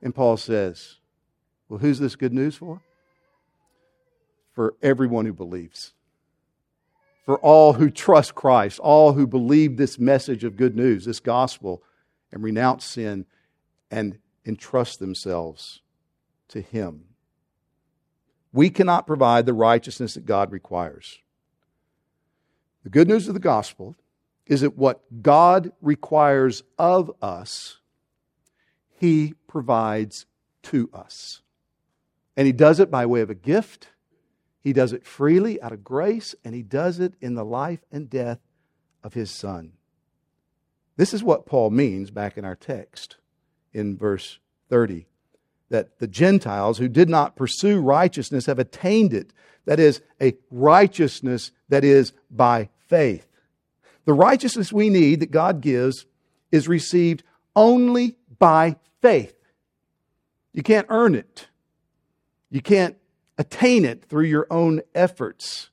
And 0.00 0.14
Paul 0.14 0.36
says, 0.36 0.96
well, 1.68 1.78
who's 1.78 2.00
this 2.00 2.16
good 2.16 2.32
news 2.32 2.56
for? 2.56 2.82
For 4.52 4.74
everyone 4.82 5.26
who 5.26 5.32
believes. 5.32 5.92
For 7.24 7.38
all 7.38 7.74
who 7.74 7.88
trust 7.88 8.34
Christ, 8.34 8.80
all 8.80 9.12
who 9.12 9.26
believe 9.26 9.76
this 9.76 9.98
message 9.98 10.42
of 10.42 10.56
good 10.56 10.76
news, 10.76 11.04
this 11.04 11.20
gospel, 11.20 11.82
and 12.32 12.42
renounce 12.42 12.84
sin 12.84 13.26
and 13.92 14.18
entrust 14.44 14.98
themselves 14.98 15.82
to 16.48 16.60
Him. 16.60 17.04
We 18.52 18.70
cannot 18.70 19.06
provide 19.06 19.46
the 19.46 19.54
righteousness 19.54 20.14
that 20.14 20.26
God 20.26 20.50
requires. 20.50 21.20
The 22.84 22.90
good 22.90 23.08
news 23.08 23.28
of 23.28 23.34
the 23.34 23.40
gospel 23.40 23.96
is 24.46 24.62
that 24.62 24.76
what 24.76 25.22
God 25.22 25.72
requires 25.80 26.62
of 26.78 27.10
us, 27.22 27.78
He 28.98 29.34
provides 29.46 30.26
to 30.64 30.90
us. 30.92 31.42
And 32.36 32.46
he 32.46 32.52
does 32.52 32.80
it 32.80 32.90
by 32.90 33.06
way 33.06 33.20
of 33.20 33.30
a 33.30 33.34
gift. 33.34 33.88
He 34.60 34.72
does 34.72 34.92
it 34.92 35.04
freely 35.04 35.60
out 35.60 35.72
of 35.72 35.84
grace, 35.84 36.34
and 36.44 36.54
he 36.54 36.62
does 36.62 36.98
it 36.98 37.14
in 37.20 37.34
the 37.34 37.44
life 37.44 37.80
and 37.90 38.08
death 38.08 38.38
of 39.02 39.14
his 39.14 39.30
son. 39.30 39.72
This 40.96 41.12
is 41.12 41.22
what 41.22 41.46
Paul 41.46 41.70
means 41.70 42.10
back 42.10 42.38
in 42.38 42.44
our 42.44 42.54
text 42.54 43.16
in 43.72 43.96
verse 43.96 44.38
30 44.68 45.06
that 45.72 45.98
the 45.98 46.06
Gentiles 46.06 46.76
who 46.76 46.86
did 46.86 47.08
not 47.08 47.34
pursue 47.34 47.80
righteousness 47.80 48.44
have 48.44 48.58
attained 48.58 49.14
it. 49.14 49.32
That 49.64 49.80
is, 49.80 50.02
a 50.20 50.34
righteousness 50.50 51.50
that 51.70 51.82
is 51.82 52.12
by 52.30 52.68
faith. 52.88 53.26
The 54.04 54.12
righteousness 54.12 54.70
we 54.70 54.90
need 54.90 55.20
that 55.20 55.30
God 55.30 55.62
gives 55.62 56.04
is 56.50 56.68
received 56.68 57.22
only 57.56 58.16
by 58.38 58.76
faith. 59.00 59.34
You 60.52 60.62
can't 60.62 60.86
earn 60.90 61.14
it. 61.14 61.48
You 62.50 62.60
can't 62.60 62.96
attain 63.38 63.86
it 63.86 64.04
through 64.04 64.26
your 64.26 64.46
own 64.50 64.82
efforts 64.94 65.70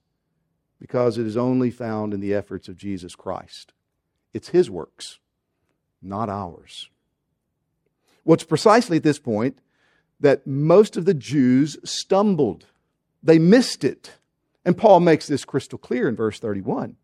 because 0.79 1.17
it 1.17 1.27
is 1.27 1.35
only 1.35 1.71
found 1.71 2.13
in 2.13 2.21
the 2.21 2.33
efforts 2.33 2.69
of 2.69 2.77
Jesus 2.77 3.15
Christ. 3.15 3.73
It's 4.33 4.49
His 4.49 4.69
works, 4.69 5.19
not 6.01 6.29
ours. 6.29 6.89
What's 8.23 8.45
precisely 8.45 8.95
at 8.95 9.03
this 9.03 9.19
point 9.19 9.59
that 10.19 10.45
most 10.45 10.97
of 10.97 11.05
the 11.05 11.13
Jews 11.13 11.77
stumbled. 11.83 12.65
They 13.23 13.39
missed 13.39 13.83
it. 13.83 14.13
And 14.65 14.77
Paul 14.77 14.99
makes 14.99 15.27
this 15.27 15.45
crystal 15.45 15.79
clear 15.79 16.07
in 16.07 16.15
verse 16.15 16.39
31. 16.39 16.95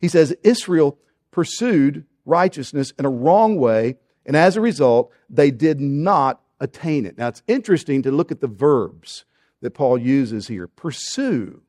He 0.00 0.08
says, 0.08 0.36
Israel 0.42 0.98
pursued 1.30 2.04
righteousness 2.24 2.92
in 2.98 3.04
a 3.04 3.10
wrong 3.10 3.56
way, 3.56 3.96
and 4.26 4.36
as 4.36 4.56
a 4.56 4.60
result, 4.60 5.10
they 5.28 5.50
did 5.50 5.80
not 5.80 6.40
attain 6.60 7.06
it. 7.06 7.18
Now, 7.18 7.28
it's 7.28 7.42
interesting 7.46 8.02
to 8.02 8.10
look 8.10 8.30
at 8.30 8.40
the 8.40 8.46
verbs 8.46 9.24
that 9.60 9.72
Paul 9.72 9.98
uses 9.98 10.48
here 10.48 10.66
pursue 10.66 11.62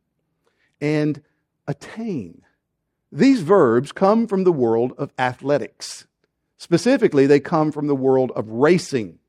and 0.81 1.21
attain. 1.67 2.41
These 3.11 3.41
verbs 3.41 3.91
come 3.91 4.27
from 4.27 4.43
the 4.43 4.51
world 4.51 4.93
of 4.97 5.13
athletics. 5.17 6.05
Specifically, 6.57 7.25
they 7.25 7.39
come 7.39 7.71
from 7.71 7.87
the 7.87 7.95
world 7.95 8.31
of 8.35 8.49
racing. 8.49 9.19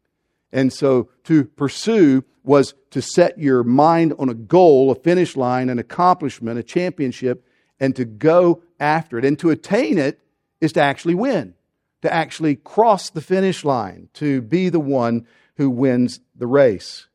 And 0.56 0.72
so 0.72 1.10
to 1.24 1.44
pursue 1.44 2.24
was 2.42 2.72
to 2.90 3.02
set 3.02 3.38
your 3.38 3.62
mind 3.62 4.14
on 4.18 4.30
a 4.30 4.34
goal, 4.34 4.90
a 4.90 4.94
finish 4.94 5.36
line, 5.36 5.68
an 5.68 5.78
accomplishment, 5.78 6.58
a 6.58 6.62
championship, 6.62 7.46
and 7.78 7.94
to 7.94 8.06
go 8.06 8.62
after 8.80 9.18
it. 9.18 9.24
And 9.26 9.38
to 9.40 9.50
attain 9.50 9.98
it 9.98 10.18
is 10.62 10.72
to 10.72 10.80
actually 10.80 11.14
win, 11.14 11.52
to 12.00 12.12
actually 12.12 12.56
cross 12.56 13.10
the 13.10 13.20
finish 13.20 13.66
line, 13.66 14.08
to 14.14 14.40
be 14.40 14.70
the 14.70 14.80
one 14.80 15.26
who 15.56 15.68
wins 15.68 16.20
the 16.34 16.46
race. 16.46 17.06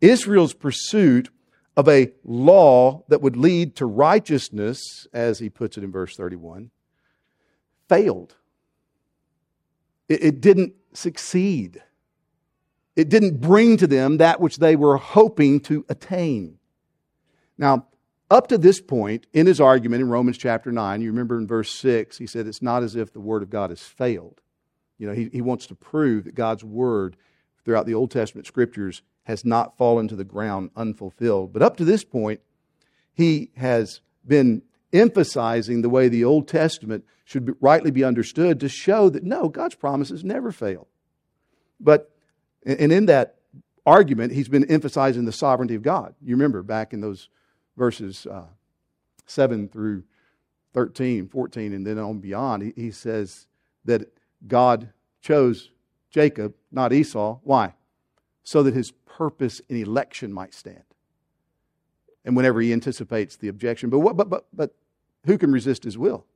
Israel's 0.00 0.54
pursuit 0.54 1.28
of 1.76 1.88
a 1.88 2.12
law 2.22 3.02
that 3.08 3.20
would 3.20 3.36
lead 3.36 3.74
to 3.76 3.86
righteousness, 3.86 5.08
as 5.12 5.40
he 5.40 5.50
puts 5.50 5.76
it 5.76 5.82
in 5.82 5.90
verse 5.90 6.14
31, 6.14 6.70
failed. 7.88 8.36
It, 10.08 10.40
didn't 10.40 10.74
succeed. 10.92 11.82
It 13.00 13.08
didn't 13.08 13.40
bring 13.40 13.78
to 13.78 13.86
them 13.86 14.18
that 14.18 14.40
which 14.40 14.58
they 14.58 14.76
were 14.76 14.98
hoping 14.98 15.60
to 15.60 15.86
attain. 15.88 16.58
Now, 17.56 17.86
up 18.30 18.48
to 18.48 18.58
this 18.58 18.80
point 18.80 19.26
in 19.32 19.46
his 19.46 19.58
argument 19.58 20.02
in 20.02 20.10
Romans 20.10 20.36
chapter 20.36 20.70
9, 20.70 21.00
you 21.00 21.10
remember 21.10 21.38
in 21.38 21.46
verse 21.46 21.70
6, 21.72 22.18
he 22.18 22.26
said 22.26 22.46
it's 22.46 22.60
not 22.60 22.82
as 22.82 22.96
if 22.96 23.12
the 23.12 23.20
word 23.20 23.42
of 23.42 23.48
God 23.48 23.70
has 23.70 23.82
failed. 23.82 24.42
You 24.98 25.06
know, 25.06 25.14
he, 25.14 25.30
he 25.32 25.40
wants 25.40 25.66
to 25.68 25.74
prove 25.74 26.24
that 26.24 26.34
God's 26.34 26.62
word 26.62 27.16
throughout 27.64 27.86
the 27.86 27.94
Old 27.94 28.10
Testament 28.10 28.46
scriptures 28.46 29.00
has 29.22 29.46
not 29.46 29.78
fallen 29.78 30.06
to 30.08 30.16
the 30.16 30.22
ground 30.22 30.70
unfulfilled. 30.76 31.54
But 31.54 31.62
up 31.62 31.78
to 31.78 31.84
this 31.86 32.04
point, 32.04 32.40
he 33.14 33.50
has 33.56 34.02
been 34.26 34.60
emphasizing 34.92 35.80
the 35.80 35.88
way 35.88 36.08
the 36.08 36.24
Old 36.24 36.48
Testament 36.48 37.04
should 37.24 37.46
be, 37.46 37.52
rightly 37.60 37.90
be 37.90 38.04
understood 38.04 38.60
to 38.60 38.68
show 38.68 39.08
that 39.08 39.24
no, 39.24 39.48
God's 39.48 39.74
promises 39.74 40.22
never 40.22 40.52
fail. 40.52 40.86
But, 41.80 42.14
and 42.64 42.92
in 42.92 43.06
that 43.06 43.36
argument, 43.86 44.32
he's 44.32 44.48
been 44.48 44.70
emphasizing 44.70 45.24
the 45.24 45.32
sovereignty 45.32 45.74
of 45.74 45.82
God. 45.82 46.14
You 46.22 46.34
remember 46.34 46.62
back 46.62 46.92
in 46.92 47.00
those 47.00 47.28
verses 47.76 48.26
uh, 48.26 48.44
7 49.26 49.68
through 49.68 50.02
13, 50.72 51.28
14, 51.28 51.72
and 51.72 51.86
then 51.86 51.98
on 51.98 52.18
beyond, 52.18 52.72
he, 52.76 52.90
says 52.90 53.46
that 53.84 54.12
God 54.46 54.90
chose 55.20 55.70
Jacob, 56.10 56.54
not 56.70 56.92
Esau. 56.92 57.38
Why? 57.42 57.74
So 58.44 58.62
that 58.62 58.74
his 58.74 58.92
purpose 58.92 59.60
in 59.68 59.76
election 59.76 60.32
might 60.32 60.54
stand. 60.54 60.84
And 62.24 62.36
whenever 62.36 62.60
he 62.60 62.72
anticipates 62.72 63.36
the 63.36 63.48
objection, 63.48 63.90
but 63.90 64.00
what, 64.00 64.16
but 64.16 64.28
but 64.28 64.46
but 64.52 64.74
who 65.24 65.38
can 65.38 65.50
resist 65.52 65.84
his 65.84 65.96
will? 65.96 66.26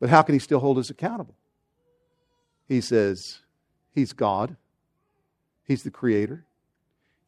But 0.00 0.10
how 0.10 0.22
can 0.22 0.34
he 0.34 0.38
still 0.38 0.60
hold 0.60 0.78
us 0.78 0.90
accountable? 0.90 1.36
He 2.68 2.80
says, 2.80 3.40
He's 3.92 4.12
God, 4.12 4.56
He's 5.68 5.82
the 5.82 5.90
Creator, 5.90 6.46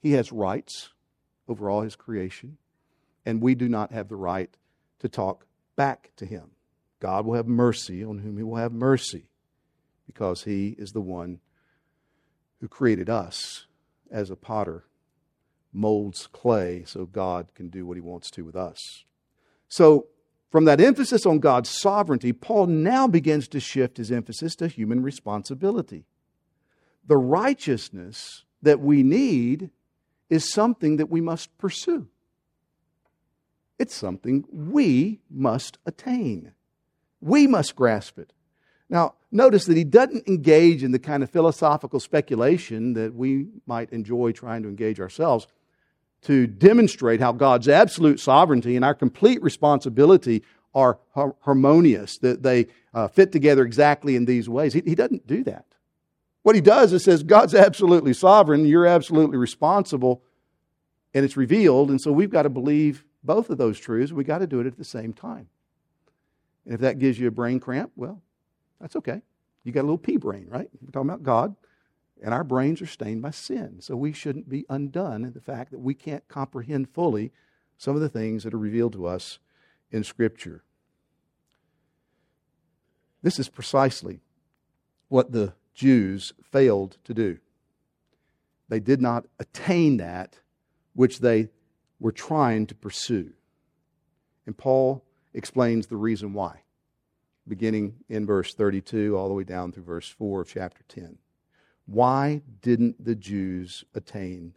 He 0.00 0.12
has 0.12 0.32
rights 0.32 0.88
over 1.47 1.68
all 1.68 1.82
His 1.82 1.94
creation, 1.94 2.56
and 3.26 3.42
we 3.42 3.54
do 3.54 3.68
not 3.68 3.92
have 3.92 4.09
the 4.09 4.16
right 4.16 4.56
to 5.00 5.09
talk 5.11 5.44
back 5.76 6.11
to 6.16 6.25
Him. 6.25 6.52
God 7.00 7.26
will 7.26 7.35
have 7.35 7.47
mercy 7.47 8.02
on 8.02 8.18
whom 8.20 8.38
He 8.38 8.42
will 8.42 8.56
have 8.56 8.73
mercy 8.73 9.28
because 10.06 10.44
He 10.44 10.75
is 10.78 10.92
the 10.92 11.02
one 11.02 11.40
who 12.62 12.68
created 12.68 13.11
us 13.11 13.66
as 14.11 14.30
a 14.30 14.37
potter 14.37 14.85
molds 15.73 16.26
clay 16.26 16.82
so 16.85 17.04
God 17.04 17.49
can 17.54 17.68
do 17.68 17.85
what 17.85 17.99
He 17.99 18.00
wants 18.00 18.30
to 18.32 18.42
with 18.42 18.56
us. 18.56 19.04
So, 19.68 20.06
from 20.50 20.64
that 20.64 20.80
emphasis 20.80 21.26
on 21.26 21.38
God's 21.38 21.70
sovereignty, 21.70 22.32
Paul 22.32 22.66
now 22.66 23.06
begins 23.06 23.47
to 23.49 23.61
shift 23.61 23.99
his 23.99 24.11
emphasis 24.11 24.56
to 24.56 24.66
human 24.66 25.00
responsibility. 25.00 26.06
The 27.07 27.16
righteousness 27.16 28.45
that 28.62 28.80
we 28.80 29.02
need 29.02 29.71
is 30.28 30.50
something 30.50 30.97
that 30.97 31.11
we 31.11 31.21
must 31.21 31.57
pursue. 31.59 32.09
It's 33.78 33.95
something 33.95 34.45
we 34.52 35.21
must 35.30 35.78
attain. 35.87 36.52
We 37.21 37.47
must 37.47 37.75
grasp 37.75 38.19
it. 38.19 38.33
Now, 38.88 39.14
notice 39.30 39.64
that 39.66 39.76
he 39.76 39.85
doesn't 39.85 40.28
engage 40.28 40.83
in 40.83 40.92
the 40.92 40.99
kind 40.99 41.23
of 41.23 41.30
philosophical 41.30 42.00
speculation 42.00 42.95
that 42.95 43.14
we 43.14 43.47
might 43.66 43.90
enjoy 43.90 44.33
trying 44.33 44.62
to 44.64 44.69
engage 44.69 45.00
ourselves 45.00 45.47
to 46.23 46.47
demonstrate 46.47 47.21
how 47.21 47.33
God's 47.33 47.69
absolute 47.69 48.21
sovereignty 48.21 48.76
and 48.76 48.85
our 48.85 48.95
complete 48.95 49.42
responsibility 49.42 50.42
are 50.75 50.99
harmonious, 51.14 52.19
that 52.19 52.42
they 52.42 52.66
uh, 52.95 53.09
fit 53.09 53.33
together 53.33 53.64
exactly 53.64 54.14
in 54.14 54.25
these 54.25 54.49
ways. 54.49 54.73
He, 54.73 54.83
he 54.85 54.95
doesn't 54.95 55.26
do 55.26 55.42
that. 55.45 55.64
What 56.42 56.54
he 56.54 56.61
does 56.61 56.92
is 56.92 57.04
says, 57.04 57.23
God's 57.23 57.54
absolutely 57.54 58.14
sovereign, 58.14 58.64
you're 58.64 58.87
absolutely 58.87 59.37
responsible, 59.37 60.23
and 61.12 61.25
it's 61.25 61.37
revealed, 61.37 61.90
and 61.90 62.00
so 62.00 62.12
we've 62.12 62.30
got 62.30 62.42
to 62.42 62.49
believe 62.49 63.04
both 63.23 63.50
of 63.50 63.59
those 63.59 63.78
truths. 63.78 64.12
We've 64.12 64.26
got 64.26 64.38
to 64.38 64.47
do 64.47 64.61
it 64.61 64.66
at 64.66 64.78
the 64.78 64.85
same 64.85 65.12
time. 65.12 65.49
And 66.64 66.75
if 66.75 66.80
that 66.80 66.99
gives 66.99 67.18
you 67.18 67.28
a 67.28 67.32
brain 67.32 67.61
cramp, 67.61 67.92
well, 67.97 68.23
that's 68.80 68.97
okay. 68.97 69.23
You 69.64 69.73
got 69.73 69.82
a 69.82 69.82
little 69.82 69.99
pea 69.99 70.16
brain, 70.16 70.47
right? 70.49 70.70
We're 70.80 70.90
talking 70.90 71.11
about 71.11 71.23
God. 71.23 71.54
And 72.23 72.35
our 72.35 72.44
brains 72.44 72.82
are 72.82 72.87
stained 72.87 73.23
by 73.23 73.30
sin. 73.30 73.80
So 73.80 73.97
we 73.97 74.12
shouldn't 74.12 74.49
be 74.49 74.66
undone 74.68 75.25
in 75.25 75.32
the 75.32 75.40
fact 75.40 75.70
that 75.70 75.78
we 75.78 75.94
can't 75.94 76.26
comprehend 76.28 76.90
fully 76.90 77.32
some 77.78 77.94
of 77.94 78.02
the 78.02 78.11
things 78.11 78.44
that 78.44 78.52
are 78.52 78.59
revealed 78.59 78.92
to 78.92 79.06
us 79.06 79.38
in 79.90 80.04
Scripture. 80.04 80.62
This 83.23 83.38
is 83.38 83.49
precisely 83.49 84.20
what 85.09 85.32
the 85.32 85.54
Jews 85.80 86.34
failed 86.42 86.99
to 87.04 87.14
do. 87.14 87.38
They 88.68 88.80
did 88.80 89.00
not 89.00 89.25
attain 89.38 89.96
that 89.96 90.38
which 90.92 91.20
they 91.20 91.49
were 91.99 92.12
trying 92.12 92.66
to 92.66 92.75
pursue. 92.75 93.32
And 94.44 94.58
Paul 94.58 95.02
explains 95.32 95.87
the 95.87 95.96
reason 95.96 96.34
why, 96.34 96.64
beginning 97.49 97.94
in 98.10 98.26
verse 98.26 98.52
32 98.52 99.16
all 99.16 99.28
the 99.28 99.32
way 99.32 99.44
down 99.44 99.72
through 99.72 99.84
verse 99.84 100.06
4 100.06 100.42
of 100.42 100.49
chapter 100.49 100.82
10. 100.87 101.16
Why 101.87 102.42
didn't 102.60 103.02
the 103.02 103.14
Jews 103.14 103.82
attain 103.94 104.52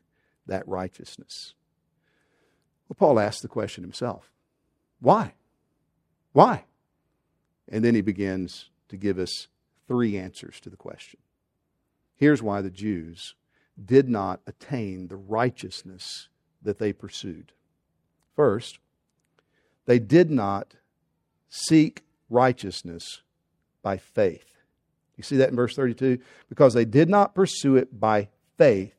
that 0.46 0.68
righteousness? 0.68 1.54
Well, 2.90 2.98
Paul 3.00 3.18
asked 3.18 3.44
the 3.44 3.48
question 3.48 3.82
himself 3.82 4.30
Why? 5.00 5.36
Why? 6.34 6.66
And 7.70 7.82
then 7.82 7.96
he 7.96 8.02
begins 8.02 8.72
to 8.90 8.98
give 8.98 9.18
us 9.18 9.48
three 9.88 10.18
answers 10.18 10.60
to 10.62 10.70
the 10.70 10.78
question. 10.78 11.20
Here's 12.16 12.42
why 12.42 12.62
the 12.62 12.70
Jews 12.70 13.36
did 13.84 14.08
not 14.08 14.42
attain 14.46 15.08
the 15.08 15.16
righteousness 15.16 16.30
that 16.62 16.80
they 16.80 16.94
pursued. 16.94 17.52
First, 18.36 18.80
they 19.86 20.00
did 20.00 20.32
not 20.32 20.76
seek 21.50 22.04
righteousness 22.30 23.22
by 23.82 23.98
faith. 23.98 24.54
You 25.18 25.24
see 25.24 25.38
that 25.38 25.50
in 25.50 25.56
verse 25.56 25.76
32? 25.76 26.20
Because 26.50 26.74
they 26.74 26.86
did 26.86 27.10
not 27.10 27.36
pursue 27.36 27.76
it 27.76 28.00
by 28.00 28.30
faith, 28.58 28.96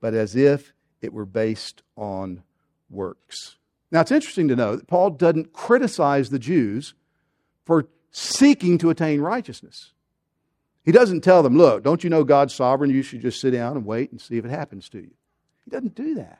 but 0.00 0.14
as 0.14 0.34
if 0.34 0.72
it 1.00 1.12
were 1.12 1.26
based 1.26 1.82
on 1.96 2.42
works. 2.90 3.56
Now, 3.90 4.00
it's 4.00 4.12
interesting 4.12 4.48
to 4.48 4.56
know 4.56 4.76
that 4.76 4.88
Paul 4.88 5.10
doesn't 5.10 5.52
criticize 5.52 6.30
the 6.30 6.38
Jews 6.38 6.94
for 7.64 7.86
seeking 8.10 8.78
to 8.78 8.90
attain 8.90 9.20
righteousness. 9.20 9.92
He 10.88 10.92
doesn't 10.92 11.20
tell 11.20 11.42
them, 11.42 11.54
look, 11.54 11.84
don't 11.84 12.02
you 12.02 12.08
know 12.08 12.24
God's 12.24 12.54
sovereign? 12.54 12.88
You 12.88 13.02
should 13.02 13.20
just 13.20 13.42
sit 13.42 13.50
down 13.50 13.76
and 13.76 13.84
wait 13.84 14.10
and 14.10 14.18
see 14.18 14.38
if 14.38 14.46
it 14.46 14.50
happens 14.50 14.88
to 14.88 14.98
you. 14.98 15.10
He 15.66 15.70
doesn't 15.70 15.94
do 15.94 16.14
that. 16.14 16.38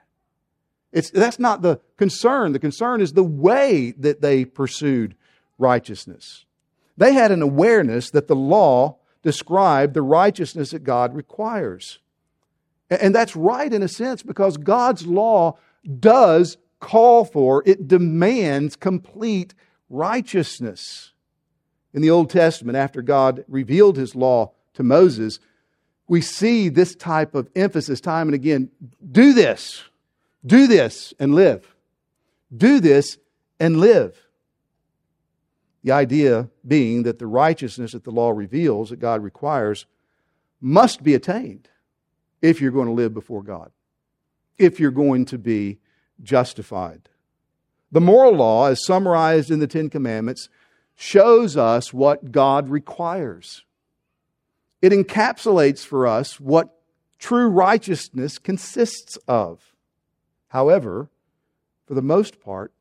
It's, 0.90 1.10
that's 1.10 1.38
not 1.38 1.60
the 1.60 1.80
concern. 1.98 2.52
The 2.52 2.58
concern 2.58 3.02
is 3.02 3.12
the 3.12 3.22
way 3.22 3.92
that 3.98 4.22
they 4.22 4.46
pursued 4.46 5.16
righteousness. 5.58 6.46
They 6.96 7.12
had 7.12 7.30
an 7.30 7.42
awareness 7.42 8.08
that 8.12 8.26
the 8.26 8.34
law 8.34 8.96
described 9.22 9.92
the 9.92 10.00
righteousness 10.00 10.70
that 10.70 10.82
God 10.82 11.14
requires. 11.14 11.98
And 12.88 13.14
that's 13.14 13.36
right 13.36 13.70
in 13.70 13.82
a 13.82 13.86
sense 13.86 14.22
because 14.22 14.56
God's 14.56 15.06
law 15.06 15.58
does 16.00 16.56
call 16.80 17.26
for, 17.26 17.62
it 17.66 17.86
demands 17.86 18.76
complete 18.76 19.52
righteousness. 19.90 21.12
In 21.94 22.02
the 22.02 22.10
Old 22.10 22.30
Testament, 22.30 22.76
after 22.76 23.02
God 23.02 23.44
revealed 23.48 23.96
his 23.96 24.14
law 24.14 24.52
to 24.74 24.82
Moses, 24.82 25.40
we 26.06 26.20
see 26.20 26.68
this 26.68 26.94
type 26.94 27.34
of 27.34 27.48
emphasis 27.54 28.00
time 28.00 28.28
and 28.28 28.34
again 28.34 28.70
do 29.10 29.32
this, 29.32 29.84
do 30.44 30.66
this, 30.66 31.12
and 31.18 31.34
live. 31.34 31.74
Do 32.54 32.80
this 32.80 33.18
and 33.60 33.78
live. 33.78 34.16
The 35.84 35.92
idea 35.92 36.48
being 36.66 37.02
that 37.04 37.18
the 37.18 37.26
righteousness 37.26 37.92
that 37.92 38.04
the 38.04 38.10
law 38.10 38.30
reveals, 38.30 38.90
that 38.90 39.00
God 39.00 39.22
requires, 39.22 39.86
must 40.60 41.02
be 41.02 41.14
attained 41.14 41.68
if 42.42 42.60
you're 42.60 42.70
going 42.70 42.86
to 42.86 42.92
live 42.92 43.14
before 43.14 43.42
God, 43.42 43.70
if 44.58 44.80
you're 44.80 44.90
going 44.90 45.24
to 45.26 45.38
be 45.38 45.78
justified. 46.22 47.08
The 47.90 48.00
moral 48.00 48.34
law, 48.34 48.66
as 48.66 48.84
summarized 48.84 49.50
in 49.50 49.60
the 49.60 49.66
Ten 49.66 49.88
Commandments, 49.88 50.48
shows 51.00 51.56
us 51.56 51.94
what 51.94 52.32
God 52.32 52.68
requires. 52.68 53.62
It 54.82 54.90
encapsulates 54.90 55.86
for 55.86 56.08
us 56.08 56.40
what 56.40 56.74
true 57.20 57.46
righteousness 57.46 58.36
consists 58.38 59.16
of. 59.28 59.60
However, 60.48 61.08
for 61.86 61.94
the 61.94 62.02
most 62.02 62.40
part, 62.40 62.72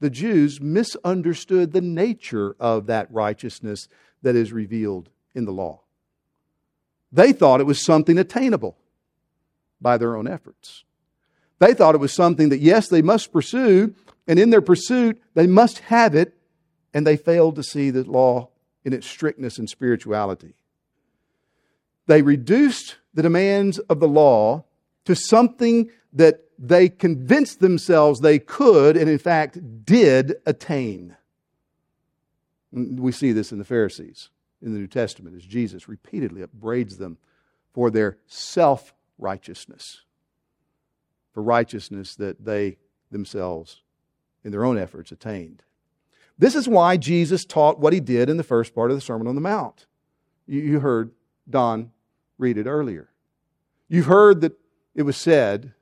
the 0.00 0.10
Jews 0.10 0.60
misunderstood 0.60 1.70
the 1.72 1.80
nature 1.80 2.56
of 2.58 2.86
that 2.86 3.06
righteousness 3.12 3.86
that 4.20 4.34
is 4.34 4.52
revealed 4.52 5.08
in 5.32 5.44
the 5.44 5.52
law. 5.52 5.82
They 7.12 7.32
thought 7.32 7.60
it 7.60 7.66
was 7.66 7.84
something 7.84 8.18
attainable 8.18 8.78
by 9.80 9.96
their 9.96 10.16
own 10.16 10.26
efforts. 10.26 10.82
They 11.60 11.72
thought 11.72 11.94
it 11.94 11.98
was 11.98 12.12
something 12.12 12.48
that, 12.48 12.58
yes, 12.58 12.88
they 12.88 13.02
must 13.02 13.32
pursue, 13.32 13.94
and 14.26 14.40
in 14.40 14.50
their 14.50 14.60
pursuit, 14.60 15.22
they 15.34 15.46
must 15.46 15.78
have 15.80 16.16
it, 16.16 16.34
and 16.92 17.06
they 17.06 17.16
failed 17.16 17.56
to 17.56 17.62
see 17.62 17.90
the 17.90 18.04
law 18.04 18.48
in 18.84 18.92
its 18.92 19.06
strictness 19.06 19.58
and 19.58 19.68
spirituality. 19.68 20.54
They 22.06 22.22
reduced 22.22 22.96
the 23.14 23.22
demands 23.22 23.78
of 23.78 24.00
the 24.00 24.08
law 24.08 24.64
to 25.04 25.14
something 25.14 25.90
that 26.12 26.44
they 26.58 26.88
convinced 26.88 27.60
themselves 27.60 28.20
they 28.20 28.38
could 28.38 28.96
and, 28.96 29.08
in 29.08 29.18
fact, 29.18 29.84
did 29.84 30.36
attain. 30.44 31.16
Mm, 32.74 33.00
we 33.00 33.12
see 33.12 33.32
this 33.32 33.52
in 33.52 33.58
the 33.58 33.64
Pharisees 33.64 34.28
in 34.62 34.72
the 34.72 34.78
New 34.78 34.86
Testament 34.86 35.36
as 35.36 35.44
Jesus 35.44 35.88
repeatedly 35.88 36.42
upbraids 36.42 36.98
them 36.98 37.18
for 37.72 37.90
their 37.90 38.18
self 38.26 38.94
righteousness, 39.18 40.02
for 41.32 41.42
righteousness 41.42 42.14
that 42.16 42.44
they 42.44 42.76
themselves, 43.10 43.82
in 44.44 44.50
their 44.50 44.64
own 44.64 44.78
efforts, 44.78 45.12
attained. 45.12 45.62
This 46.40 46.54
is 46.54 46.66
why 46.66 46.96
Jesus 46.96 47.44
taught 47.44 47.78
what 47.78 47.92
he 47.92 48.00
did 48.00 48.30
in 48.30 48.38
the 48.38 48.42
first 48.42 48.74
part 48.74 48.90
of 48.90 48.96
the 48.96 49.02
Sermon 49.02 49.26
on 49.26 49.34
the 49.34 49.42
Mount. 49.42 49.84
You 50.46 50.80
heard 50.80 51.10
Don 51.48 51.90
read 52.38 52.56
it 52.56 52.66
earlier. 52.66 53.10
You've 53.88 54.06
heard 54.06 54.40
that 54.40 54.58
it 54.94 55.02
was 55.02 55.18
said, 55.18 55.74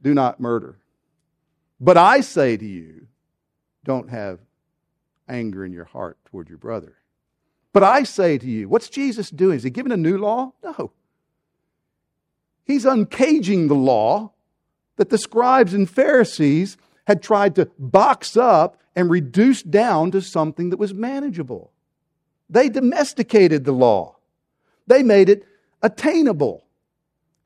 do 0.00 0.14
not 0.14 0.38
murder. 0.38 0.78
But 1.80 1.96
I 1.96 2.20
say 2.20 2.56
to 2.56 2.64
you, 2.64 3.08
don't 3.82 4.08
have 4.10 4.38
anger 5.28 5.64
in 5.64 5.72
your 5.72 5.84
heart 5.84 6.16
toward 6.26 6.48
your 6.48 6.58
brother. 6.58 6.94
But 7.72 7.82
I 7.82 8.04
say 8.04 8.38
to 8.38 8.46
you, 8.46 8.68
what's 8.68 8.88
Jesus 8.88 9.30
doing? 9.30 9.56
Is 9.56 9.64
he 9.64 9.70
giving 9.70 9.90
a 9.90 9.96
new 9.96 10.16
law? 10.16 10.52
No. 10.62 10.92
He's 12.64 12.84
uncaging 12.84 13.66
the 13.66 13.74
law 13.74 14.30
that 14.94 15.10
the 15.10 15.18
scribes 15.18 15.74
and 15.74 15.90
Pharisees 15.90 16.76
had 17.06 17.22
tried 17.22 17.54
to 17.56 17.70
box 17.78 18.36
up 18.36 18.76
and 18.94 19.10
reduce 19.10 19.62
down 19.62 20.10
to 20.10 20.20
something 20.20 20.70
that 20.70 20.78
was 20.78 20.92
manageable. 20.92 21.72
They 22.48 22.68
domesticated 22.68 23.64
the 23.64 23.72
law. 23.72 24.16
They 24.86 25.02
made 25.02 25.28
it 25.28 25.46
attainable. 25.82 26.64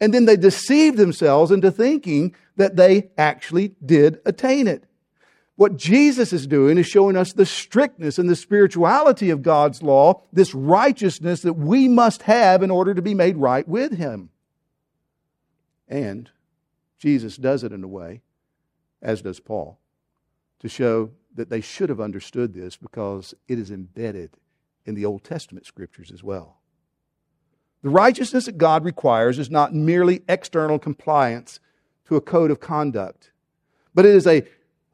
And 0.01 0.13
then 0.13 0.25
they 0.25 0.37
deceived 0.37 0.97
themselves 0.97 1.51
into 1.51 1.71
thinking 1.71 2.35
that 2.57 2.77
they 2.77 3.11
actually 3.17 3.75
did 3.85 4.21
attain 4.25 4.67
it. 4.67 4.85
What 5.57 5.77
Jesus 5.77 6.33
is 6.33 6.49
doing 6.49 6.79
is 6.79 6.87
showing 6.87 7.17
us 7.17 7.33
the 7.33 7.47
strictness 7.47 8.19
and 8.19 8.29
the 8.29 8.35
spirituality 8.35 9.31
of 9.31 9.43
God's 9.43 9.83
law, 9.83 10.23
this 10.33 10.53
righteousness 10.53 11.43
that 11.43 11.53
we 11.53 11.87
must 11.87 12.23
have 12.23 12.63
in 12.63 12.73
order 12.73 12.93
to 12.93 13.03
be 13.03 13.15
made 13.15 13.37
right 13.37 13.67
with 13.67 13.97
Him. 13.97 14.31
And 15.87 16.29
Jesus 16.99 17.37
does 17.37 17.63
it 17.63 17.73
in 17.73 17.85
a 17.85 17.89
way, 17.89 18.23
as 19.05 19.23
does 19.23 19.39
Paul, 19.39 19.79
to 20.61 20.69
show 20.69 21.11
that 21.35 21.51
they 21.51 21.61
should 21.61 21.91
have 21.91 22.01
understood 22.01 22.55
this 22.55 22.77
because 22.77 23.35
it 23.47 23.59
is 23.59 23.71
embedded 23.71 24.31
in 24.87 24.95
the 24.95 25.05
Old 25.05 25.23
Testament 25.23 25.67
scriptures 25.67 26.11
as 26.11 26.23
well. 26.23 26.59
The 27.83 27.91
righteousness 27.91 28.47
that 28.47 28.57
God 28.57 28.85
requires 28.85 29.39
is 29.39 29.51
not 29.51 29.75
merely 29.75 30.23
external 30.29 30.79
compliance 30.79 31.61
to 32.07 32.17
a 32.17 32.21
code 32.21 32.51
of 32.51 32.61
conduct, 32.61 33.31
but 33.95 34.07
it 34.07 34.15
is 34.15 34.27
a 34.27 34.45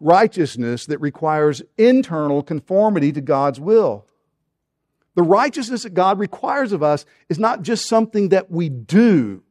righteousness 0.01 0.87
that 0.87 0.99
requires 0.99 1.63
internal 1.79 2.43
conformity 2.43 3.13
to 3.13 3.21
God's 3.21 3.61
will. 3.61 4.07
The 5.15 5.23
righteousness 5.23 5.83
that 5.83 5.95
God 5.95 6.19
requires 6.19 6.73
of 6.73 6.83
us 6.83 7.05
is 7.29 7.39
not 7.39 7.63
just 7.63 7.89
something 7.89 8.31
that 8.31 8.51
we 8.51 8.69
do, 8.69 9.43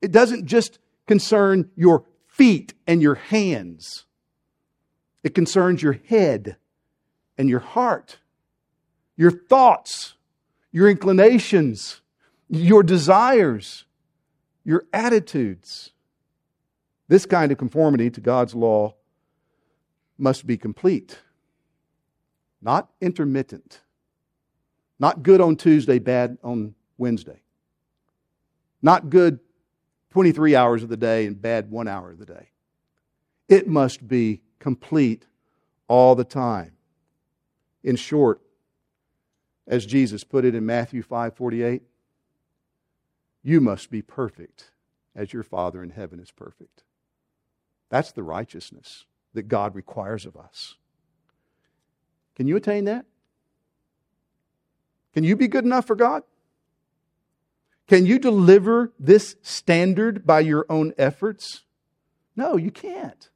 it 0.00 0.12
doesn't 0.12 0.46
just 0.46 0.78
concern 1.06 1.70
your 1.76 2.04
feet 2.40 2.72
and 2.86 3.02
your 3.02 3.16
hands, 3.16 4.06
it 5.22 5.34
concerns 5.34 5.82
your 5.82 6.00
head 6.08 6.56
and 7.36 7.50
your 7.50 7.60
heart, 7.60 8.16
your 9.14 9.30
thoughts, 9.30 10.14
your 10.72 10.88
inclinations, 10.88 12.00
your 12.48 12.82
desires, 12.82 13.84
your 14.64 14.84
attitudes. 14.90 15.90
This 17.08 17.26
kind 17.26 17.52
of 17.52 17.58
conformity 17.58 18.08
to 18.08 18.22
God's 18.22 18.54
law 18.54 18.94
must 20.16 20.46
be 20.46 20.56
complete, 20.56 21.18
not 22.62 22.88
intermittent, 23.02 23.80
not 24.98 25.22
good 25.22 25.42
on 25.42 25.56
Tuesday, 25.56 25.98
bad 25.98 26.38
on 26.42 26.74
Wednesday, 26.96 27.42
not 28.80 29.10
good 29.10 29.40
23 30.10 30.56
hours 30.56 30.82
of 30.82 30.88
the 30.88 30.96
day 30.96 31.26
and 31.26 31.40
bad 31.40 31.70
one 31.70 31.88
hour 31.88 32.10
of 32.10 32.18
the 32.18 32.26
day. 32.26 32.48
It 33.48 33.68
must 33.68 34.06
be 34.06 34.42
complete 34.58 35.26
all 35.88 36.14
the 36.14 36.24
time. 36.24 36.72
In 37.82 37.96
short, 37.96 38.40
as 39.66 39.86
Jesus 39.86 40.24
put 40.24 40.44
it 40.44 40.54
in 40.54 40.66
Matthew 40.66 41.02
5:48, 41.02 41.82
you 43.42 43.60
must 43.60 43.90
be 43.90 44.02
perfect 44.02 44.70
as 45.14 45.32
your 45.32 45.42
Father 45.42 45.82
in 45.82 45.90
heaven 45.90 46.20
is 46.20 46.30
perfect. 46.30 46.84
That's 47.88 48.12
the 48.12 48.22
righteousness 48.22 49.06
that 49.32 49.48
God 49.48 49.74
requires 49.74 50.26
of 50.26 50.36
us. 50.36 50.76
Can 52.34 52.46
you 52.46 52.56
attain 52.56 52.84
that? 52.84 53.06
Can 55.12 55.24
you 55.24 55.36
be 55.36 55.48
good 55.48 55.64
enough 55.64 55.86
for 55.86 55.96
God? 55.96 56.22
Can 57.90 58.06
you 58.06 58.20
deliver 58.20 58.92
this 59.00 59.34
standard 59.42 60.24
by 60.24 60.38
your 60.38 60.64
own 60.68 60.94
efforts? 60.96 61.64
No, 62.36 62.56
you 62.56 62.70
can't. 62.70 63.28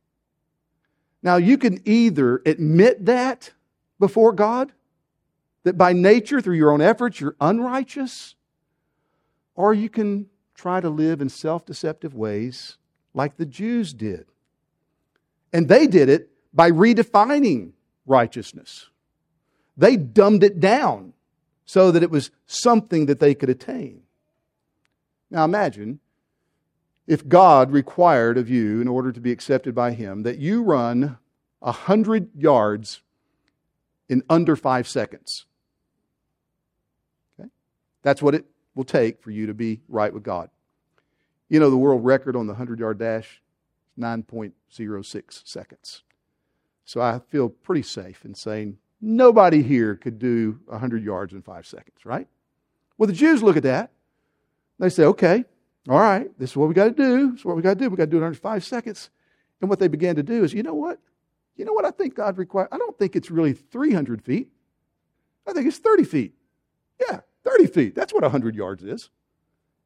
Now, 1.25 1.39
you 1.39 1.59
can 1.59 1.81
either 1.85 2.41
admit 2.47 3.05
that 3.07 3.51
before 3.99 4.33
God, 4.33 4.71
that 5.65 5.77
by 5.77 5.93
nature, 5.93 6.41
through 6.41 6.55
your 6.55 6.71
own 6.71 6.81
efforts, 6.81 7.19
you're 7.19 7.35
unrighteous, 7.41 8.37
or 9.57 9.75
you 9.75 9.89
can 9.89 10.27
try 10.55 10.81
to 10.81 10.89
live 10.89 11.21
in 11.21 11.29
self 11.29 11.67
deceptive 11.67 12.15
ways 12.15 12.79
like 13.13 13.37
the 13.37 13.47
Jews 13.47 13.93
did. 13.93 14.27
And 15.53 15.67
they 15.67 15.89
did 15.89 16.09
it 16.09 16.31
by 16.53 16.71
redefining 16.71 17.73
righteousness. 18.07 18.89
They 19.77 19.97
dumbed 19.97 20.45
it 20.45 20.61
down 20.61 21.13
so 21.65 21.91
that 21.91 22.05
it 22.05 22.11
was 22.13 22.31
something 22.47 23.07
that 23.07 23.19
they 23.19 23.35
could 23.35 23.51
attain. 23.51 24.04
Now 25.35 25.45
imagine 25.45 25.99
if 27.09 27.29
God 27.29 27.73
required 27.73 28.39
of 28.39 28.49
you, 28.49 28.81
in 28.81 28.87
order 28.87 29.11
to 29.11 29.21
be 29.21 29.33
accepted 29.33 29.75
by 29.75 29.91
Him, 29.91 30.23
that 30.23 30.39
you 30.39 30.63
run 30.63 31.19
a 31.61 31.73
hundred 31.73 32.31
yards 32.37 33.03
in 34.09 34.23
under 34.31 34.55
five 34.55 34.87
seconds. 34.87 35.47
Okay? 37.39 37.49
That's 38.03 38.23
what 38.23 38.37
it 38.37 38.45
will 38.77 38.85
take 38.85 39.21
for 39.21 39.33
you 39.33 39.47
to 39.47 39.55
be 39.55 39.81
right 39.89 40.15
with 40.15 40.23
God. 40.23 40.51
You 41.49 41.59
know 41.59 41.69
the 41.69 41.77
world 41.77 42.05
record 42.05 42.37
on 42.37 42.47
the 42.47 42.53
100 42.53 42.79
yard 42.79 42.99
dash? 42.99 43.43
9.06 43.99 45.47
seconds. 45.47 46.03
So 46.85 47.01
I 47.01 47.21
feel 47.29 47.49
pretty 47.49 47.83
safe 47.83 48.25
in 48.25 48.37
saying 48.37 48.79
nobody 49.01 49.65
here 49.65 49.97
could 49.97 50.21
do 50.21 50.61
100 50.67 51.03
yards 51.03 51.33
in 51.33 51.43
five 51.43 51.67
seconds, 51.67 52.05
right? 52.05 52.29
Well, 52.99 53.09
the 53.09 53.13
Jews 53.13 53.43
look 53.43 53.57
at 53.57 53.65
that. 53.65 53.91
They 54.79 54.89
say, 54.89 55.05
okay, 55.05 55.45
all 55.89 55.99
right, 55.99 56.37
this 56.39 56.51
is 56.51 56.57
what 56.57 56.69
we 56.69 56.75
got 56.75 56.85
to 56.85 56.91
do. 56.91 57.33
This 57.33 57.41
is 57.41 57.45
what 57.45 57.57
we 57.57 57.63
got 57.63 57.79
to 57.79 57.85
do. 57.85 57.91
We 57.91 57.97
got 57.97 58.05
to 58.05 58.11
do 58.11 58.19
it 58.19 58.25
under 58.25 58.39
five 58.39 58.65
seconds. 58.65 59.11
And 59.61 59.71
what 59.71 59.79
they 59.79 59.89
began 59.89 60.17
to 60.17 60.23
do 60.23 60.45
is, 60.45 60.53
you 60.53 60.63
know 60.63 60.75
what? 60.75 60.99
You 61.57 61.65
know 61.65 61.73
what 61.73 61.85
I 61.85 61.91
think 61.91 62.15
God 62.15 62.39
requires? 62.39 62.69
I 62.73 62.79
don't 62.79 62.99
think 62.99 63.15
it's 63.15 63.31
really 63.31 63.53
300 63.53 64.23
feet. 64.23 64.49
I 65.47 65.53
think 65.53 65.67
it's 65.67 65.79
30 65.79 66.05
feet. 66.05 66.35
Yeah, 67.01 67.21
30 67.45 67.67
feet. 67.67 67.95
That's 67.95 68.13
what 68.13 68.23
100 68.23 68.57
yards 68.57 68.83
is. 68.83 69.11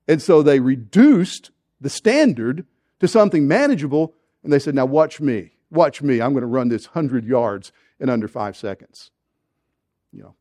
And 0.06 0.22
so 0.22 0.42
they 0.42 0.60
reduced 0.60 1.50
the 1.80 1.90
standard 1.90 2.64
to 3.00 3.08
something 3.08 3.46
manageable. 3.46 4.14
And 4.42 4.52
they 4.52 4.58
said, 4.58 4.74
Now 4.74 4.86
watch 4.86 5.20
me. 5.20 5.52
Watch 5.70 6.00
me. 6.00 6.20
I'm 6.20 6.32
going 6.32 6.42
to 6.42 6.46
run 6.46 6.68
this 6.68 6.86
100 6.86 7.24
yards 7.24 7.72
in 8.00 8.08
under 8.08 8.28
five 8.28 8.56
seconds. 8.56 9.10
You 10.12 10.22
know, 10.22 10.34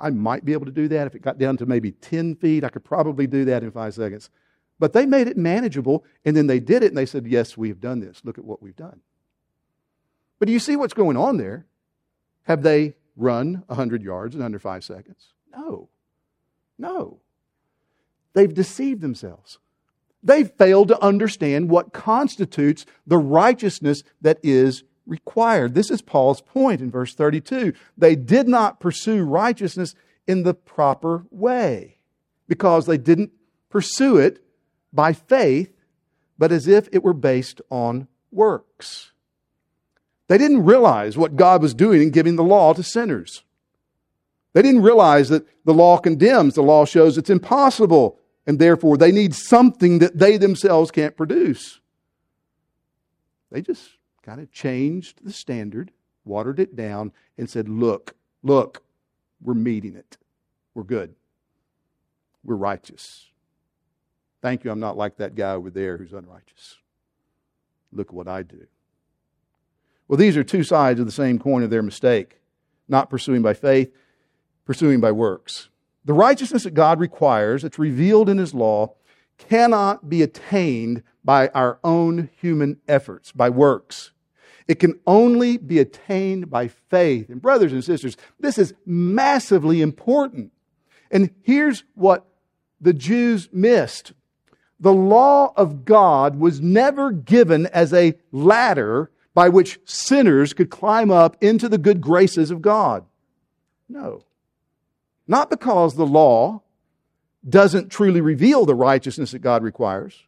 I 0.00 0.10
might 0.10 0.44
be 0.44 0.52
able 0.52 0.66
to 0.66 0.72
do 0.72 0.88
that. 0.88 1.06
If 1.06 1.14
it 1.14 1.22
got 1.22 1.38
down 1.38 1.56
to 1.58 1.66
maybe 1.66 1.92
10 1.92 2.36
feet, 2.36 2.64
I 2.64 2.68
could 2.70 2.84
probably 2.84 3.26
do 3.26 3.44
that 3.44 3.62
in 3.62 3.70
five 3.70 3.94
seconds. 3.94 4.30
But 4.78 4.94
they 4.94 5.04
made 5.04 5.28
it 5.28 5.36
manageable, 5.36 6.04
and 6.24 6.34
then 6.34 6.46
they 6.46 6.58
did 6.58 6.82
it, 6.82 6.88
and 6.88 6.96
they 6.96 7.06
said, 7.06 7.26
Yes, 7.26 7.56
we 7.56 7.68
have 7.68 7.80
done 7.80 8.00
this. 8.00 8.22
Look 8.24 8.38
at 8.38 8.44
what 8.44 8.62
we've 8.62 8.76
done. 8.76 9.00
But 10.38 10.46
do 10.46 10.52
you 10.52 10.58
see 10.58 10.74
what's 10.74 10.94
going 10.94 11.18
on 11.18 11.36
there? 11.36 11.66
Have 12.44 12.62
they 12.62 12.94
run 13.14 13.62
100 13.66 14.02
yards 14.02 14.34
in 14.34 14.40
under 14.40 14.58
five 14.58 14.82
seconds? 14.82 15.34
No. 15.54 15.90
No. 16.78 17.20
They've 18.32 18.52
deceived 18.52 19.02
themselves. 19.02 19.58
They've 20.22 20.50
failed 20.50 20.88
to 20.88 21.02
understand 21.02 21.68
what 21.68 21.92
constitutes 21.92 22.86
the 23.06 23.18
righteousness 23.18 24.02
that 24.22 24.38
is 24.42 24.84
required. 25.06 25.74
This 25.74 25.90
is 25.90 26.02
Paul's 26.02 26.40
point 26.40 26.80
in 26.80 26.90
verse 26.90 27.14
32. 27.14 27.72
They 27.96 28.16
did 28.16 28.48
not 28.48 28.80
pursue 28.80 29.24
righteousness 29.24 29.94
in 30.26 30.42
the 30.42 30.54
proper 30.54 31.26
way 31.30 31.98
because 32.48 32.86
they 32.86 32.98
didn't 32.98 33.32
pursue 33.68 34.16
it 34.16 34.42
by 34.92 35.12
faith, 35.12 35.72
but 36.38 36.52
as 36.52 36.66
if 36.66 36.88
it 36.92 37.02
were 37.02 37.14
based 37.14 37.60
on 37.70 38.08
works. 38.30 39.12
They 40.28 40.38
didn't 40.38 40.64
realize 40.64 41.18
what 41.18 41.36
God 41.36 41.62
was 41.62 41.74
doing 41.74 42.02
in 42.02 42.10
giving 42.10 42.36
the 42.36 42.44
law 42.44 42.72
to 42.72 42.82
sinners. 42.82 43.42
They 44.52 44.62
didn't 44.62 44.82
realize 44.82 45.28
that 45.28 45.46
the 45.64 45.74
law 45.74 45.98
condemns, 45.98 46.54
the 46.54 46.62
law 46.62 46.84
shows 46.84 47.18
it's 47.18 47.30
impossible 47.30 48.18
and 48.46 48.58
therefore 48.58 48.96
they 48.96 49.12
need 49.12 49.34
something 49.34 49.98
that 50.00 50.18
they 50.18 50.36
themselves 50.36 50.90
can't 50.90 51.16
produce. 51.16 51.80
They 53.50 53.62
just 53.62 53.90
kind 54.22 54.40
of 54.40 54.50
changed 54.50 55.24
the 55.24 55.32
standard, 55.32 55.90
watered 56.24 56.60
it 56.60 56.76
down, 56.76 57.12
and 57.38 57.48
said, 57.48 57.68
Look, 57.68 58.14
look, 58.42 58.82
we're 59.42 59.54
meeting 59.54 59.96
it. 59.96 60.16
We're 60.74 60.84
good. 60.84 61.14
We're 62.44 62.56
righteous. 62.56 63.26
Thank 64.42 64.64
you, 64.64 64.70
I'm 64.70 64.80
not 64.80 64.96
like 64.96 65.16
that 65.18 65.34
guy 65.34 65.52
over 65.52 65.70
there 65.70 65.96
who's 65.98 66.12
unrighteous. 66.12 66.78
Look 67.92 68.12
what 68.12 68.28
I 68.28 68.42
do. 68.42 68.66
Well, 70.08 70.16
these 70.16 70.36
are 70.36 70.44
two 70.44 70.64
sides 70.64 70.98
of 70.98 71.06
the 71.06 71.12
same 71.12 71.38
coin 71.38 71.62
of 71.62 71.70
their 71.70 71.82
mistake 71.82 72.40
not 72.90 73.08
pursuing 73.08 73.40
by 73.40 73.54
faith, 73.54 73.94
pursuing 74.66 75.00
by 75.00 75.12
works. 75.12 75.68
The 76.04 76.12
righteousness 76.12 76.64
that 76.64 76.74
God 76.74 76.98
requires, 76.98 77.62
that's 77.62 77.78
revealed 77.78 78.28
in 78.28 78.36
His 78.36 78.52
law, 78.52 78.94
cannot 79.38 80.08
be 80.08 80.22
attained 80.22 81.02
by 81.24 81.48
our 81.48 81.78
own 81.84 82.30
human 82.40 82.78
efforts, 82.88 83.32
by 83.32 83.50
works. 83.50 84.12
It 84.66 84.78
can 84.78 85.00
only 85.06 85.56
be 85.56 85.78
attained 85.78 86.48
by 86.48 86.68
faith. 86.68 87.28
And, 87.28 87.42
brothers 87.42 87.72
and 87.72 87.84
sisters, 87.84 88.16
this 88.38 88.56
is 88.56 88.74
massively 88.86 89.82
important. 89.82 90.52
And 91.10 91.30
here's 91.42 91.84
what 91.94 92.26
the 92.80 92.92
Jews 92.92 93.48
missed 93.52 94.12
the 94.78 94.94
law 94.94 95.52
of 95.56 95.84
God 95.84 96.38
was 96.38 96.60
never 96.60 97.12
given 97.12 97.66
as 97.66 97.92
a 97.92 98.14
ladder 98.32 99.10
by 99.34 99.48
which 99.48 99.78
sinners 99.84 100.54
could 100.54 100.70
climb 100.70 101.10
up 101.10 101.36
into 101.42 101.68
the 101.68 101.78
good 101.78 102.00
graces 102.00 102.50
of 102.50 102.62
God. 102.62 103.04
No. 103.88 104.24
Not 105.26 105.50
because 105.50 105.94
the 105.94 106.06
law 106.06 106.62
doesn't 107.46 107.90
truly 107.90 108.20
reveal 108.20 108.64
the 108.64 108.74
righteousness 108.74 109.32
that 109.32 109.40
God 109.40 109.62
requires, 109.62 110.24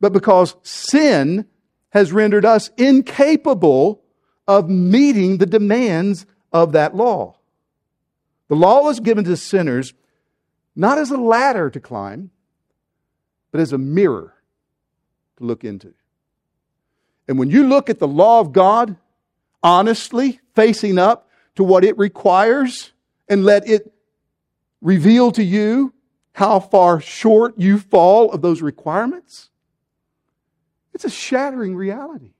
but 0.00 0.12
because 0.12 0.56
sin 0.62 1.46
has 1.90 2.12
rendered 2.12 2.44
us 2.44 2.70
incapable 2.76 4.02
of 4.46 4.68
meeting 4.68 5.38
the 5.38 5.46
demands 5.46 6.26
of 6.52 6.72
that 6.72 6.94
law. 6.94 7.36
The 8.48 8.56
law 8.56 8.82
was 8.82 9.00
given 9.00 9.24
to 9.24 9.36
sinners 9.36 9.94
not 10.74 10.98
as 10.98 11.10
a 11.10 11.16
ladder 11.16 11.68
to 11.70 11.80
climb, 11.80 12.30
but 13.50 13.60
as 13.60 13.72
a 13.72 13.78
mirror 13.78 14.34
to 15.36 15.44
look 15.44 15.64
into. 15.64 15.92
And 17.28 17.38
when 17.38 17.50
you 17.50 17.66
look 17.66 17.90
at 17.90 17.98
the 17.98 18.08
law 18.08 18.40
of 18.40 18.52
God 18.52 18.96
honestly, 19.62 20.40
facing 20.54 20.98
up 20.98 21.28
to 21.56 21.64
what 21.64 21.84
it 21.84 21.96
requires, 21.98 22.92
and 23.28 23.44
let 23.44 23.68
it 23.68 23.92
reveal 24.80 25.30
to 25.32 25.42
you 25.42 25.92
how 26.32 26.58
far 26.58 27.00
short 27.00 27.54
you 27.58 27.78
fall 27.78 28.32
of 28.32 28.42
those 28.42 28.62
requirements, 28.62 29.49
it's 31.00 31.14
a 31.14 31.16
shattering 31.16 31.74
reality. 31.76 32.34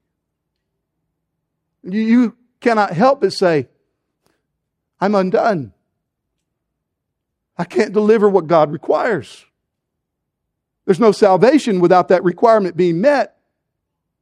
You, 1.82 2.36
cannot 2.60 2.92
help 2.92 3.22
but 3.22 3.32
say, 3.32 3.68
I'm 5.00 5.14
undone. 5.14 5.72
I 7.56 7.64
can't 7.64 7.94
deliver 7.94 8.28
what 8.28 8.48
God 8.48 8.70
requires. 8.70 9.46
There's 10.84 11.00
no 11.00 11.10
salvation 11.10 11.80
without 11.80 12.08
that 12.08 12.22
requirement 12.22 12.76
being 12.76 13.00
met, 13.00 13.38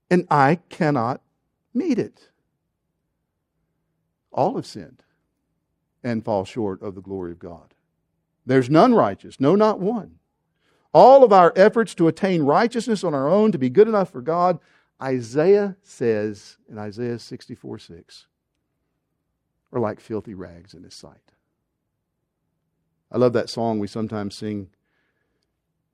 and 0.09 0.25
I 0.31 0.61
cannot 0.69 1.21
meet 1.75 1.99
it. 1.99 2.29
All 4.31 4.55
have 4.55 4.67
sinned 4.67 5.03
and 6.05 6.25
fall 6.25 6.45
short 6.45 6.81
of 6.81 6.95
the 6.95 7.03
glory 7.03 7.33
of 7.33 7.41
God. 7.41 7.75
There's 8.47 8.71
none 8.71 8.95
righteous, 8.95 9.41
no, 9.41 9.57
not 9.57 9.81
one. 9.81 10.21
All 10.93 11.23
of 11.23 11.33
our 11.33 11.53
efforts 11.55 11.95
to 11.97 12.09
attain 12.09 12.43
righteousness 12.43 13.05
on 13.05 13.15
our 13.15 13.29
own, 13.29 13.53
to 13.53 13.59
be 13.59 13.69
good 13.69 13.89
enough 13.89 14.11
for 14.11 14.23
God, 14.23 14.59
Isaiah 15.03 15.77
says 15.83 16.57
in 16.69 16.79
Isaiah 16.79 17.19
64 17.19 17.79
6, 17.79 18.27
are 19.73 19.81
like 19.81 20.01
filthy 20.01 20.35
rags 20.35 20.75
in 20.75 20.83
his 20.83 20.95
sight. 20.95 21.33
I 23.13 23.19
love 23.19 23.33
that 23.35 23.51
song 23.51 23.79
we 23.79 23.87
sometimes 23.87 24.35
sing. 24.35 24.71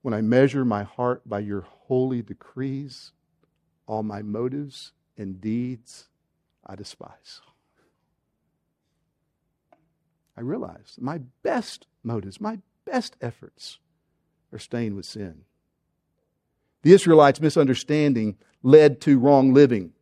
When 0.01 0.13
I 0.13 0.21
measure 0.21 0.63
my 0.63 0.83
heart 0.83 1.27
by 1.27 1.39
your 1.39 1.61
holy 1.61 2.21
decrees, 2.21 3.11
all 3.87 4.03
my 4.03 4.21
motives 4.21 4.91
and 5.17 5.41
deeds 5.41 6.07
I 6.65 6.75
despise. 6.75 7.41
I 10.37 10.41
realize 10.41 10.97
my 10.99 11.19
best 11.43 11.87
motives, 12.03 12.41
my 12.41 12.59
best 12.85 13.15
efforts 13.21 13.79
stained 14.59 14.95
with 14.95 15.05
sin. 15.05 15.41
The 16.83 16.93
Israelites' 16.93 17.41
misunderstanding 17.41 18.37
led 18.63 19.01
to 19.01 19.19
wrong 19.19 19.53
living. 19.53 19.93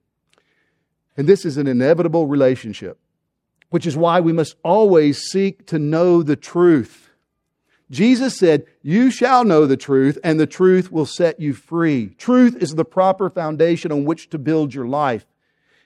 And 1.16 1.28
this 1.28 1.46
is 1.46 1.58
an 1.58 1.68
inevitable 1.68 2.28
relationship 2.28 3.00
which 3.74 3.88
is 3.88 3.98
why 3.98 4.20
we 4.20 4.32
must 4.32 4.56
always 4.64 5.18
seek 5.20 5.66
to 5.66 5.80
know 5.80 6.22
the 6.22 6.36
truth. 6.36 7.10
Jesus 7.90 8.38
said, 8.38 8.68
You 8.84 9.10
shall 9.10 9.44
know 9.44 9.66
the 9.66 9.76
truth, 9.76 10.20
and 10.24 10.40
the 10.40 10.46
truth 10.46 10.92
will 10.92 11.08
set 11.08 11.40
you 11.40 11.56
free. 11.56 12.10
Truth 12.20 12.56
is 12.62 12.76
the 12.76 12.86
proper 12.86 13.32
foundation 13.32 13.92
on 13.92 14.06
which 14.06 14.30
to 14.30 14.38
build 14.38 14.76
your 14.76 14.86
life. 14.86 15.26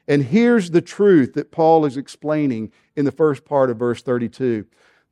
And 0.05 0.21
here's 0.21 0.71
the 0.71 0.81
truth 0.81 1.33
that 1.35 1.49
Paul 1.49 1.85
is 1.85 1.95
explaining 1.95 2.73
in 2.97 3.05
the 3.05 3.11
first 3.13 3.45
part 3.45 3.69
of 3.69 3.77
verse 3.77 4.01
32. 4.01 4.65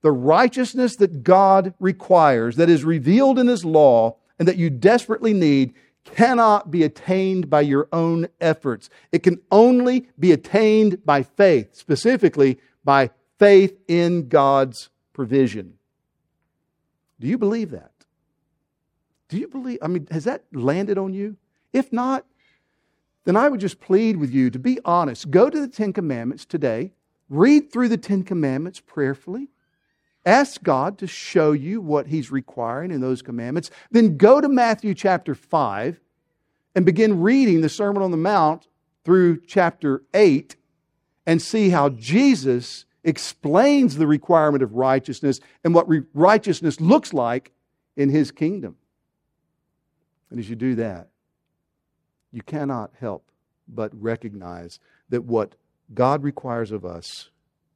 The 0.06 0.12
righteousness 0.12 0.98
that 0.98 1.24
God 1.24 1.74
requires, 1.80 2.58
that 2.58 2.70
is 2.70 2.84
revealed 2.84 3.40
in 3.40 3.48
His 3.48 3.66
law, 3.66 4.18
and 4.38 4.48
that 4.48 4.56
you 4.56 4.70
desperately 4.70 5.34
need, 5.34 5.74
cannot 6.04 6.70
be 6.70 6.84
attained 6.84 7.50
by 7.50 7.62
your 7.62 7.88
own 7.92 8.28
efforts. 8.40 8.92
It 9.12 9.24
can 9.24 9.42
only 9.52 10.08
be 10.20 10.32
attained 10.32 11.04
by 11.04 11.24
faith, 11.24 11.74
specifically 11.74 12.60
by 12.84 13.10
faith 13.40 13.80
in 13.88 14.30
God's 14.30 14.90
provision. 15.12 15.74
Do 17.20 17.26
you 17.26 17.40
believe 17.40 17.72
that? 17.72 17.94
Do 19.28 19.40
you 19.40 19.48
believe? 19.48 19.80
I 19.82 19.88
mean, 19.88 20.08
has 20.12 20.26
that 20.26 20.44
landed 20.54 21.00
on 21.00 21.16
you? 21.16 21.36
If 21.74 21.92
not, 21.92 22.28
then 23.24 23.36
I 23.36 23.50
would 23.50 23.60
just 23.60 23.80
plead 23.80 24.18
with 24.18 24.32
you 24.32 24.52
to 24.52 24.60
be 24.60 24.78
honest. 24.86 25.32
Go 25.32 25.50
to 25.50 25.60
the 25.60 25.68
Ten 25.68 25.94
Commandments 25.94 26.46
today, 26.46 26.94
read 27.28 27.72
through 27.72 27.90
the 27.90 27.98
Ten 27.98 28.22
Commandments 28.22 28.80
prayerfully, 28.80 29.50
Ask 30.26 30.64
God 30.64 30.98
to 31.00 31.08
show 31.08 31.52
you 31.52 31.82
what 31.82 32.08
He's 32.08 32.32
requiring 32.32 32.92
in 32.92 33.00
those 33.00 33.22
commandments. 33.22 33.70
Then 33.92 34.18
go 34.18 34.42
to 34.42 34.50
Matthew 34.50 34.96
chapter 34.96 35.36
5 35.36 36.00
and 36.74 36.86
begin 36.86 37.22
reading 37.22 37.62
the 37.62 37.70
Sermon 37.70 38.02
on 38.02 38.12
the 38.12 38.18
Mount 38.18 38.68
through 39.04 39.42
chapter 39.42 40.02
8 40.14 40.56
and 41.28 41.42
see 41.42 41.70
how 41.70 41.90
Jesus 41.90 42.86
explains 43.04 43.98
the 43.98 44.08
requirement 44.08 44.64
of 44.64 44.74
righteousness 44.74 45.40
and 45.64 45.76
what 45.76 45.88
re- 45.88 46.04
righteousness 46.14 46.82
looks 46.82 47.14
like 47.14 47.52
in 47.96 48.10
His 48.10 48.32
kingdom. 48.32 48.78
And 50.32 50.40
as 50.40 50.50
you 50.50 50.56
do 50.56 50.74
that, 50.76 51.10
you 52.32 52.42
cannot 52.42 52.92
help 53.00 53.30
but 53.68 53.92
recognize 53.94 54.80
that 55.10 55.24
what 55.24 55.56
God 55.94 56.24
requires 56.24 56.72
of 56.72 56.84
us, 56.84 57.30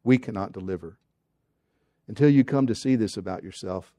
we 0.04 0.18
cannot 0.18 0.52
deliver 0.52 0.98
until 2.10 2.28
you 2.28 2.44
come 2.44 2.66
to 2.66 2.74
see 2.74 2.96
this 2.96 3.16
about 3.16 3.44
yourself, 3.44 3.94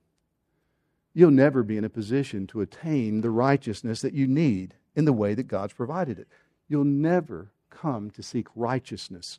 you'll 1.15 1.31
never 1.31 1.63
be 1.63 1.79
in 1.79 1.85
a 1.85 1.89
position 1.89 2.45
to 2.49 2.61
attain 2.61 3.21
the 3.21 3.31
righteousness 3.31 4.03
that 4.03 4.15
you 4.15 4.27
need 4.27 4.75
in 4.97 5.05
the 5.05 5.13
way 5.13 5.33
that 5.33 5.45
God's 5.45 5.75
provided 5.75 6.19
it. 6.19 6.27
You'll 6.69 6.85
never 6.85 7.53
come 7.71 8.11
to 8.11 8.23
seek 8.23 8.49
righteousness 8.57 9.39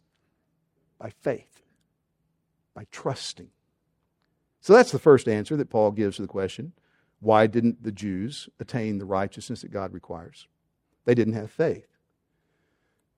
by 0.98 1.12
faith, 1.22 1.62
by 2.74 2.88
trusting. 2.92 3.50
So 4.62 4.72
that's 4.72 4.94
the 4.94 5.00
first 5.00 5.28
answer 5.28 5.58
that 5.58 5.70
Paul 5.70 5.92
gives 5.92 6.16
to 6.16 6.22
the 6.22 6.28
question 6.28 6.72
why 7.20 7.48
didn't 7.48 7.84
the 7.84 7.92
Jews 7.92 8.50
attain 8.60 8.98
the 8.98 9.06
righteousness 9.06 9.62
that 9.62 9.72
God 9.72 9.94
requires? 9.94 10.48
They 11.04 11.14
didn't 11.14 11.34
have 11.34 11.52
faith. 11.52 11.88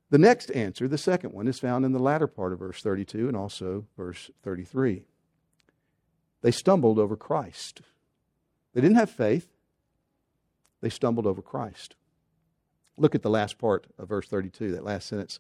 The 0.10 0.18
next 0.18 0.50
answer, 0.52 0.88
the 0.88 0.98
second 0.98 1.32
one, 1.32 1.48
is 1.48 1.60
found 1.60 1.86
in 1.86 1.94
the 1.94 2.00
latter 2.00 2.28
part 2.28 2.54
of 2.54 2.60
verse 2.60 2.82
32 2.82 3.28
and 3.28 3.38
also 3.38 3.86
verse 3.96 4.32
33 4.42 5.06
they 6.44 6.52
stumbled 6.52 7.00
over 7.00 7.16
Christ. 7.16 7.82
They 8.76 8.82
didn't 8.82 8.98
have 8.98 9.10
faith, 9.10 9.48
they 10.82 10.90
stumbled 10.90 11.26
over 11.26 11.42
Christ. 11.42 11.96
Look 12.98 13.16
at 13.16 13.24
the 13.24 13.30
last 13.30 13.58
part 13.58 13.88
of 13.98 14.10
verse 14.10 14.28
32, 14.28 14.74
that 14.74 14.84
last 14.84 15.08
sentence. 15.08 15.40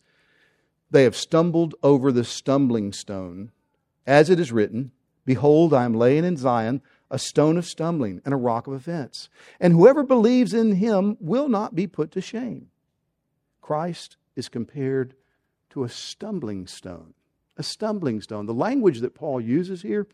They 0.89 1.03
have 1.03 1.15
stumbled 1.15 1.75
over 1.83 2.11
the 2.11 2.23
stumbling 2.23 2.93
stone, 2.93 3.51
as 4.07 4.31
it 4.31 4.39
is 4.39 4.51
written 4.51 4.91
Behold, 5.25 5.73
I 5.73 5.85
am 5.85 5.93
laying 5.93 6.25
in 6.25 6.37
Zion 6.37 6.81
a 7.11 7.19
stone 7.19 7.57
of 7.57 7.65
stumbling 7.65 8.21
and 8.25 8.33
a 8.33 8.37
rock 8.37 8.67
of 8.67 8.73
offense. 8.73 9.29
And 9.59 9.73
whoever 9.73 10.03
believes 10.03 10.53
in 10.53 10.73
him 10.73 11.15
will 11.19 11.47
not 11.47 11.75
be 11.75 11.85
put 11.85 12.11
to 12.11 12.21
shame. 12.21 12.69
Christ 13.61 14.17
is 14.35 14.49
compared 14.49 15.13
to 15.69 15.83
a 15.83 15.89
stumbling 15.89 16.67
stone. 16.67 17.13
A 17.55 17.63
stumbling 17.63 18.19
stone. 18.19 18.47
The 18.47 18.53
language 18.53 18.99
that 19.01 19.13
Paul 19.13 19.39
uses 19.39 19.83
here 19.83 20.07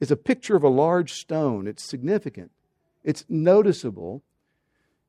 is 0.00 0.10
a 0.10 0.16
picture 0.16 0.56
of 0.56 0.62
a 0.62 0.68
large 0.68 1.12
stone. 1.12 1.66
It's 1.66 1.82
significant, 1.82 2.50
it's 3.04 3.24
noticeable, 3.28 4.22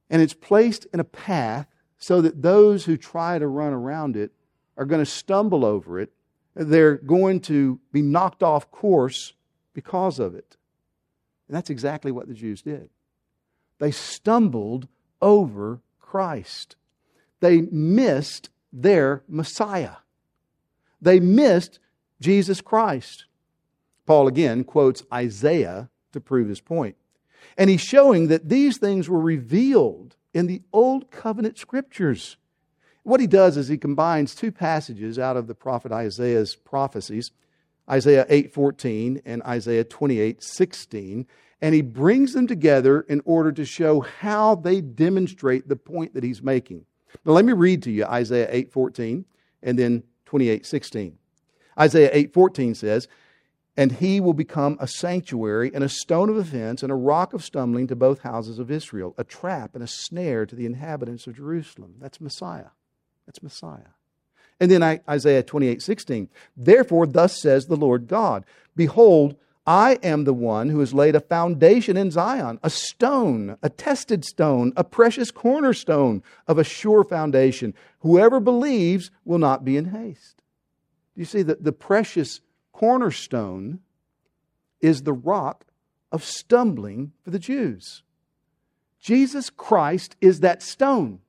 and 0.09 0.21
it's 0.21 0.33
placed 0.33 0.85
in 0.93 0.99
a 0.99 1.05
path 1.05 1.67
so 1.97 2.21
that 2.21 2.41
those 2.41 2.85
who 2.85 2.95
try 2.95 3.39
to 3.39 3.47
run 3.47 3.73
around 3.73 4.15
it 4.15 4.31
are 4.77 4.85
going 4.85 5.03
to 5.03 5.09
stumble 5.09 5.65
over 5.65 5.99
it. 5.99 6.11
They're 6.55 6.95
going 6.95 7.41
to 7.41 7.79
be 7.91 8.01
knocked 8.01 8.43
off 8.43 8.71
course 8.71 9.33
because 9.73 10.19
of 10.19 10.35
it. 10.35 10.57
And 11.47 11.55
that's 11.55 11.69
exactly 11.69 12.11
what 12.11 12.27
the 12.27 12.33
Jews 12.33 12.61
did. 12.61 12.89
They 13.79 13.91
stumbled 13.91 14.87
over 15.21 15.81
Christ. 15.99 16.75
They 17.39 17.61
missed 17.61 18.49
their 18.73 19.23
Messiah. 19.27 19.97
They 21.01 21.19
missed 21.19 21.79
Jesus 22.19 22.61
Christ. 22.61 23.25
Paul 24.07 24.27
again 24.27 24.63
quotes 24.63 25.03
Isaiah 25.13 25.89
to 26.13 26.19
prove 26.19 26.49
his 26.49 26.61
point. 26.61 26.95
And 27.57 27.69
he's 27.69 27.81
showing 27.81 28.27
that 28.29 28.49
these 28.49 28.77
things 28.77 29.07
were 29.07 29.19
revealed 29.19 30.15
in 30.33 30.47
the 30.47 30.61
Old 30.73 31.11
Covenant 31.11 31.57
scriptures. 31.57 32.37
What 33.03 33.19
he 33.19 33.27
does 33.27 33.57
is 33.57 33.67
he 33.67 33.77
combines 33.77 34.33
two 34.33 34.51
passages 34.51 35.19
out 35.19 35.37
of 35.37 35.47
the 35.47 35.55
prophet 35.55 35.91
Isaiah's 35.91 36.55
prophecies, 36.55 37.31
Isaiah 37.89 38.25
8:14 38.29 39.21
and 39.25 39.43
Isaiah 39.43 39.85
28:16, 39.85 41.25
and 41.61 41.75
he 41.75 41.81
brings 41.81 42.33
them 42.33 42.47
together 42.47 43.01
in 43.01 43.21
order 43.25 43.51
to 43.51 43.65
show 43.65 44.01
how 44.01 44.55
they 44.55 44.81
demonstrate 44.81 45.67
the 45.67 45.75
point 45.75 46.13
that 46.13 46.23
he's 46.23 46.41
making. 46.41 46.85
Now 47.25 47.33
let 47.33 47.45
me 47.45 47.53
read 47.53 47.83
to 47.83 47.91
you 47.91 48.05
Isaiah 48.05 48.49
8:14 48.51 49.25
and 49.63 49.77
then 49.79 50.03
28:16. 50.25 51.17
Isaiah 51.79 52.11
8:14 52.13 52.75
says, 52.75 53.07
and 53.77 53.91
he 53.93 54.19
will 54.19 54.33
become 54.33 54.75
a 54.79 54.87
sanctuary 54.87 55.71
and 55.73 55.83
a 55.83 55.89
stone 55.89 56.29
of 56.29 56.35
offense 56.35 56.81
and 56.81 56.91
a 56.91 56.95
rock 56.95 57.33
of 57.33 57.43
stumbling 57.43 57.85
to 57.87 57.95
both 57.95 58.21
houses 58.21 58.57
of 58.57 58.71
Israel, 58.71 59.13
a 59.19 59.23
trap 59.23 59.75
and 59.75 59.83
a 59.83 59.87
snare 59.87 60.47
to 60.47 60.55
the 60.55 60.65
inhabitants 60.65 61.27
of 61.27 61.35
Jerusalem. 61.35 61.93
That's 61.99 62.19
Messiah. 62.19 62.71
That's 63.27 63.43
Messiah. 63.43 63.93
And 64.59 64.71
then 64.71 64.81
Isaiah 65.07 65.43
28 65.43 65.83
16. 65.83 66.29
Therefore, 66.57 67.05
thus 67.05 67.39
says 67.39 67.67
the 67.67 67.77
Lord 67.77 68.07
God 68.07 68.43
Behold, 68.75 69.35
I 69.67 69.99
am 70.01 70.23
the 70.23 70.33
one 70.33 70.69
who 70.69 70.79
has 70.79 70.93
laid 70.93 71.13
a 71.15 71.19
foundation 71.19 71.97
in 71.97 72.09
Zion, 72.09 72.57
a 72.63 72.69
stone, 72.69 73.57
a 73.61 73.69
tested 73.69 74.23
stone, 74.25 74.73
a 74.75 74.83
precious 74.83 75.29
cornerstone 75.29 76.23
of 76.47 76.57
a 76.57 76.63
sure 76.63 77.03
foundation. 77.03 77.75
Whoever 77.99 78.39
believes 78.39 79.11
will 79.25 79.39
not 79.39 79.65
be 79.65 79.77
in 79.77 79.85
haste. 79.85 80.37
Do 81.13 81.21
you 81.21 81.25
see 81.25 81.41
that 81.43 81.63
the 81.63 81.73
precious 81.73 82.39
cornerstone 82.77 83.79
is 84.81 85.01
the 85.01 85.13
rock 85.13 85.65
of 86.11 86.23
stumbling 86.23 87.11
for 87.23 87.31
the 87.31 87.39
Jews. 87.39 88.03
Jesus 88.99 89.49
Christ 89.49 90.15
is 90.21 90.41
that 90.41 90.61
stone. 90.61 91.19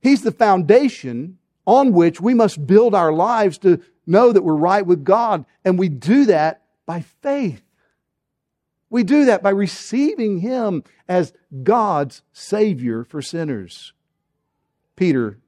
He's 0.00 0.22
the 0.22 0.32
foundation 0.32 1.36
on 1.66 1.92
which 1.92 2.18
we 2.18 2.32
must 2.32 2.66
build 2.66 2.94
our 2.94 3.12
lives 3.12 3.58
to 3.58 3.82
know 4.06 4.32
that 4.32 4.40
we're 4.40 4.54
right 4.54 4.86
with 4.86 5.04
God. 5.04 5.44
And 5.66 5.78
we 5.78 5.90
do 5.90 6.24
that 6.26 6.62
by 6.86 7.02
faith. 7.20 7.60
We 8.88 9.04
do 9.04 9.26
that 9.26 9.42
by 9.42 9.50
receiving 9.50 10.38
Him 10.38 10.82
as 11.06 11.34
God's 11.62 12.22
Savior 12.32 13.04
for 13.04 13.20
sinners. 13.20 13.92
Peter 14.96 15.40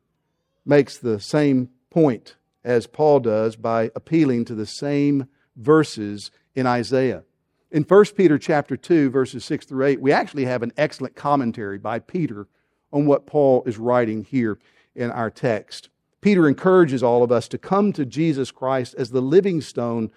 makes 0.66 0.98
the 0.98 1.20
same 1.20 1.70
point 1.88 2.36
as 2.66 2.88
Paul 2.88 3.20
does 3.20 3.54
by 3.54 3.92
appealing 3.94 4.44
to 4.46 4.54
the 4.54 4.66
same 4.66 5.28
verses 5.56 6.32
in 6.54 6.66
Isaiah. 6.66 7.22
In 7.70 7.84
1 7.84 8.04
Peter 8.16 8.38
chapter 8.38 8.76
2 8.76 9.08
verses 9.08 9.44
6 9.44 9.66
through 9.66 9.86
8, 9.86 10.00
we 10.00 10.12
actually 10.12 10.44
have 10.46 10.64
an 10.64 10.72
excellent 10.76 11.14
commentary 11.14 11.78
by 11.78 12.00
Peter 12.00 12.48
on 12.92 13.06
what 13.06 13.26
Paul 13.26 13.62
is 13.66 13.78
writing 13.78 14.24
here 14.24 14.58
in 14.96 15.12
our 15.12 15.30
text. 15.30 15.90
Peter 16.20 16.48
encourages 16.48 17.04
all 17.04 17.22
of 17.22 17.30
us 17.30 17.46
to 17.48 17.58
come 17.58 17.92
to 17.92 18.04
Jesus 18.04 18.50
Christ 18.50 18.96
as 18.98 19.10
the 19.10 19.22
living 19.22 19.60
stone 19.60 20.10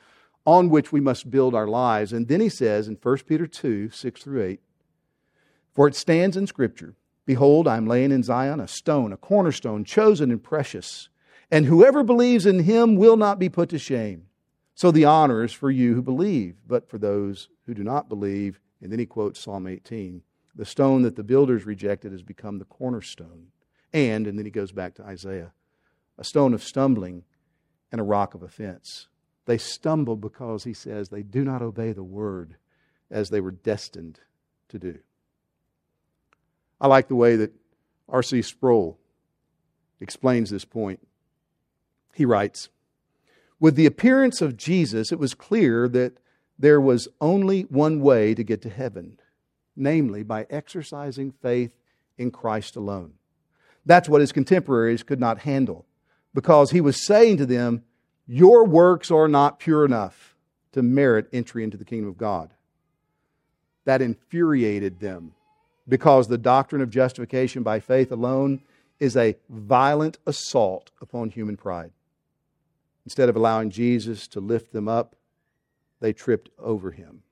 on 0.44 0.70
which 0.70 0.92
we 0.92 1.00
must 1.00 1.30
build 1.30 1.54
our 1.54 1.68
lives. 1.68 2.12
And 2.12 2.28
then 2.28 2.42
he 2.42 2.50
says 2.50 2.88
in 2.88 2.98
1 3.02 3.18
Peter 3.28 3.46
2 3.46 3.92
6 3.92 4.24
through 4.24 4.44
8, 4.44 4.60
For 5.76 5.88
it 5.88 5.96
stands 5.96 6.36
in 6.36 6.48
Scripture, 6.48 6.96
Behold, 7.28 7.68
I 7.68 7.78
am 7.78 7.86
laying 7.86 8.12
in 8.12 8.24
Zion 8.24 8.60
a 8.60 8.68
stone, 8.68 9.14
a 9.14 9.18
cornerstone, 9.18 9.84
chosen 9.84 10.32
and 10.32 10.42
precious 10.42 11.10
and 11.52 11.66
whoever 11.66 12.04
believes 12.04 12.46
in 12.46 12.60
him 12.60 12.96
will 12.96 13.18
not 13.18 13.40
be 13.40 13.50
put 13.50 13.70
to 13.70 13.80
shame. 13.80 14.28
So 14.76 14.92
the 14.92 15.06
honor 15.06 15.44
is 15.44 15.52
for 15.52 15.70
you 15.70 15.96
who 15.96 16.02
believe, 16.02 16.56
but 16.66 16.90
for 16.90 16.98
those 16.98 17.50
who 17.66 17.74
do 17.74 17.84
not 17.84 18.08
believe. 18.08 18.60
And 18.82 18.92
then 18.92 19.00
he 19.00 19.06
quotes 19.06 19.40
Psalm 19.42 19.68
18 19.68 20.22
the 20.56 20.66
stone 20.66 21.04
that 21.04 21.16
the 21.16 21.24
builders 21.24 21.66
rejected 21.66 22.12
has 22.12 22.22
become 22.22 22.60
the 22.60 22.66
cornerstone. 22.66 23.48
And, 23.94 24.28
and 24.28 24.38
then 24.38 24.46
he 24.46 24.52
goes 24.52 24.72
back 24.72 24.96
to 24.96 25.04
Isaiah, 25.04 25.54
a 26.18 26.24
stone 26.24 26.54
of 26.54 26.64
stumbling 26.64 27.24
and 27.92 28.02
a 28.02 28.04
rock 28.04 28.34
of 28.34 28.44
offense. 28.44 29.08
They 29.46 29.58
stumble 29.58 30.16
because, 30.16 30.64
he 30.64 30.74
says, 30.74 31.10
they 31.10 31.24
do 31.24 31.44
not 31.44 31.62
obey 31.62 31.92
the 31.94 32.04
word 32.04 32.56
as 33.10 33.30
they 33.30 33.42
were 33.42 33.52
destined 33.52 34.20
to 34.70 34.80
do. 34.80 35.00
I 36.82 36.88
like 36.88 37.08
the 37.08 37.16
way 37.16 37.36
that 37.38 37.54
R.C. 38.08 38.42
Sproul 38.42 39.00
explains 40.00 40.50
this 40.50 40.66
point. 40.66 41.00
He 42.20 42.26
writes 42.26 42.68
With 43.62 43.76
the 43.76 43.86
appearance 43.86 44.42
of 44.42 44.58
Jesus, 44.58 45.14
it 45.14 45.20
was 45.20 45.34
clear 45.34 45.88
that 45.88 46.18
there 46.60 46.82
was 46.82 47.08
only 47.22 47.62
one 47.62 48.02
way 48.02 48.36
to 48.36 48.44
get 48.44 48.62
to 48.64 48.70
heaven, 48.70 49.22
namely 49.74 50.24
by 50.24 50.46
exercising 50.50 51.32
faith 51.32 51.72
in 52.18 52.30
Christ 52.30 52.76
alone. 52.76 53.14
That's 53.86 54.10
what 54.10 54.20
his 54.20 54.34
contemporaries 54.34 55.02
could 55.02 55.22
not 55.22 55.40
handle 55.40 55.86
because 56.34 56.72
he 56.72 56.82
was 56.82 57.06
saying 57.06 57.38
to 57.38 57.46
them, 57.46 57.84
Your 58.28 58.66
works 58.66 59.10
are 59.12 59.30
not 59.30 59.58
pure 59.58 59.86
enough 59.86 60.36
to 60.74 60.84
merit 60.84 61.30
entry 61.32 61.64
into 61.64 61.78
the 61.78 61.86
kingdom 61.86 62.10
of 62.10 62.18
God. 62.18 62.54
That 63.86 64.02
infuriated 64.02 65.00
them 65.00 65.36
because 65.88 66.28
the 66.28 66.38
doctrine 66.38 66.82
of 66.82 66.90
justification 66.90 67.64
by 67.64 67.80
faith 67.80 68.12
alone 68.12 68.60
is 69.00 69.16
a 69.16 69.38
violent 69.48 70.18
assault 70.28 70.92
upon 71.00 71.30
human 71.30 71.56
pride. 71.56 71.92
Instead 73.10 73.28
of 73.28 73.36
allowing 73.36 73.72
Jesus 73.72 74.28
to 74.28 74.40
lift 74.40 74.72
them 74.72 74.88
up, 74.88 75.16
they 76.00 76.14
tripped 76.14 76.52
over 76.60 76.92
him. 76.92 77.24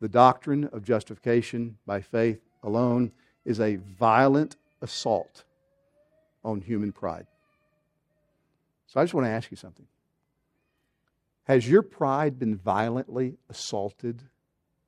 The 0.00 0.08
doctrine 0.08 0.66
of 0.66 0.84
justification 0.84 1.78
by 1.84 2.00
faith 2.00 2.38
alone 2.62 3.10
is 3.44 3.58
a 3.58 3.74
violent 3.74 4.54
assault 4.80 5.42
on 6.44 6.60
human 6.60 6.92
pride. 6.92 7.26
So 8.86 9.00
I 9.00 9.02
just 9.02 9.14
want 9.14 9.26
to 9.26 9.32
ask 9.32 9.50
you 9.50 9.56
something. 9.56 9.88
Has 11.48 11.68
your 11.68 11.82
pride 11.82 12.38
been 12.38 12.54
violently 12.54 13.34
assaulted 13.50 14.22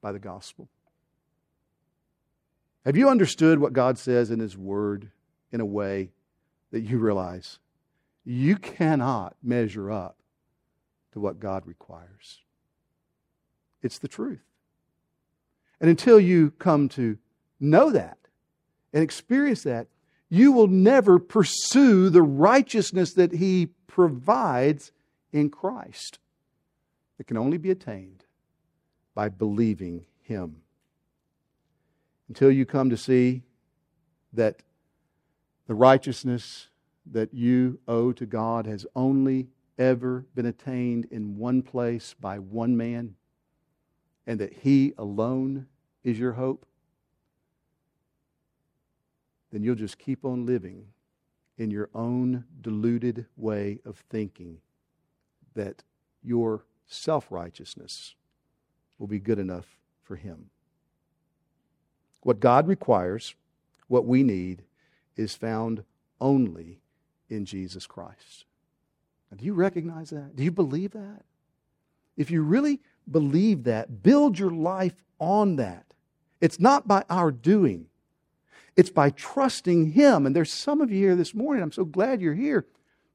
by 0.01 0.13
the 0.13 0.21
gospel? 0.21 0.69
Have 2.85 2.97
you 2.97 3.09
understood 3.09 3.59
what 3.59 3.73
God 3.73 3.99
says 3.99 4.31
in 4.31 4.39
His 4.39 4.57
Word 4.57 5.11
in 5.51 5.61
a 5.61 5.67
way 5.67 6.13
that 6.71 6.83
you 6.83 6.99
realize 6.99 7.59
you 8.27 8.57
cannot 8.57 9.37
measure 9.41 9.91
up 9.91 10.19
to 11.13 11.21
what 11.21 11.39
God 11.39 11.65
requires. 11.65 12.43
It's 13.83 13.99
the 13.99 14.09
truth. 14.09 14.43
And 15.81 15.89
until 15.89 16.19
you 16.19 16.51
come 16.59 16.89
to 16.91 17.19
know 17.61 17.91
that 17.93 18.19
and 18.93 19.03
experience 19.03 19.63
that, 19.63 19.87
you 20.29 20.51
will 20.51 20.67
never 20.67 21.21
pursue 21.21 22.11
the 22.11 22.23
righteousness 22.23 23.13
that 23.13 23.33
He 23.33 23.69
provides 23.87 24.91
in 25.33 25.49
Christ. 25.49 26.19
It 27.21 27.29
can 27.29 27.37
only 27.37 27.59
be 27.59 27.71
attained 27.71 28.25
by 29.15 29.29
believing 29.29 30.05
Him. 30.23 30.63
Until 32.29 32.51
you 32.51 32.67
come 32.67 32.91
to 32.91 32.97
see 32.97 33.43
that 34.33 34.63
the 35.69 35.75
righteousness 35.75 36.69
that 37.13 37.33
you 37.33 37.79
owe 37.87 38.13
to 38.13 38.27
God 38.27 38.67
has 38.67 38.87
only 38.95 39.49
ever 39.79 40.25
been 40.35 40.47
attained 40.47 41.07
in 41.11 41.37
one 41.37 41.63
place 41.63 42.15
by 42.21 42.39
one 42.39 42.77
man, 42.77 43.15
and 44.27 44.41
that 44.41 44.53
He 44.53 44.93
alone 44.99 45.67
is 46.03 46.19
your 46.19 46.33
hope, 46.33 46.67
then 49.53 49.63
you'll 49.63 49.75
just 49.75 49.99
keep 49.99 50.25
on 50.25 50.47
living 50.47 50.87
in 51.59 51.71
your 51.71 51.89
own 51.95 52.45
deluded 52.61 53.27
way 53.37 53.79
of 53.85 53.97
thinking 54.11 54.59
that 55.55 55.83
your 56.23 56.65
self 56.87 57.31
righteousness 57.31 58.15
will 58.99 59.07
be 59.07 59.19
good 59.19 59.39
enough 59.39 59.79
for 60.03 60.17
Him. 60.17 60.51
What 62.23 62.41
God 62.41 62.67
requires, 62.67 63.35
what 63.89 64.05
we 64.05 64.23
need, 64.23 64.63
is 65.17 65.35
found 65.35 65.85
only 66.21 66.81
in 67.29 67.45
Jesus 67.45 67.87
Christ. 67.87 68.45
Now, 69.31 69.39
do 69.39 69.45
you 69.45 69.55
recognize 69.55 70.11
that? 70.11 70.37
Do 70.37 70.45
you 70.45 70.51
believe 70.51 70.93
that? 70.93 71.25
If 72.17 72.31
you 72.31 72.43
really 72.43 72.81
believe 73.11 73.65
that, 73.65 74.03
build 74.03 74.39
your 74.39 74.51
life 74.51 74.95
on 75.19 75.57
that. 75.57 75.85
It's 76.41 76.61
not 76.61 76.87
by 76.87 77.05
our 77.09 77.31
doing, 77.31 77.87
it's 78.77 78.91
by 78.91 79.11
trusting 79.11 79.93
Him. 79.93 80.27
And 80.27 80.37
there's 80.37 80.53
some 80.53 80.81
of 80.81 80.91
you 80.91 80.99
here 80.99 81.17
this 81.17 81.35
morning, 81.35 81.63
I'm 81.63 81.73
so 81.73 81.85
glad 81.85 82.21
you're 82.21 82.35
here, 82.35 82.67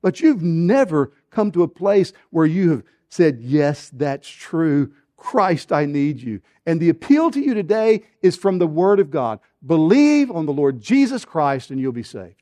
but 0.02 0.19
you've 0.19 0.41
never 0.41 1.13
come 1.30 1.52
to 1.52 1.63
a 1.63 1.67
place 1.67 2.13
where 2.30 2.45
you 2.45 2.71
have 2.71 2.84
said, 3.10 3.39
Yes, 3.41 3.89
that's 3.93 4.28
true. 4.28 4.93
Christ, 5.16 5.72
I 5.72 5.86
need 5.86 6.20
you. 6.20 6.41
And 6.66 6.80
the 6.80 6.89
appeal 6.89 7.30
to 7.30 7.39
you 7.39 7.53
today 7.53 8.03
is 8.24 8.36
from 8.36 8.57
the 8.57 8.66
Word 8.66 8.99
of 8.99 9.12
God. 9.12 9.39
Believe 9.64 10.32
on 10.32 10.47
the 10.47 10.51
Lord 10.51 10.82
Jesus 10.82 11.26
Christ 11.26 11.70
and 11.70 11.80
you'll 11.80 11.91
be 11.91 12.01
saved. 12.01 12.41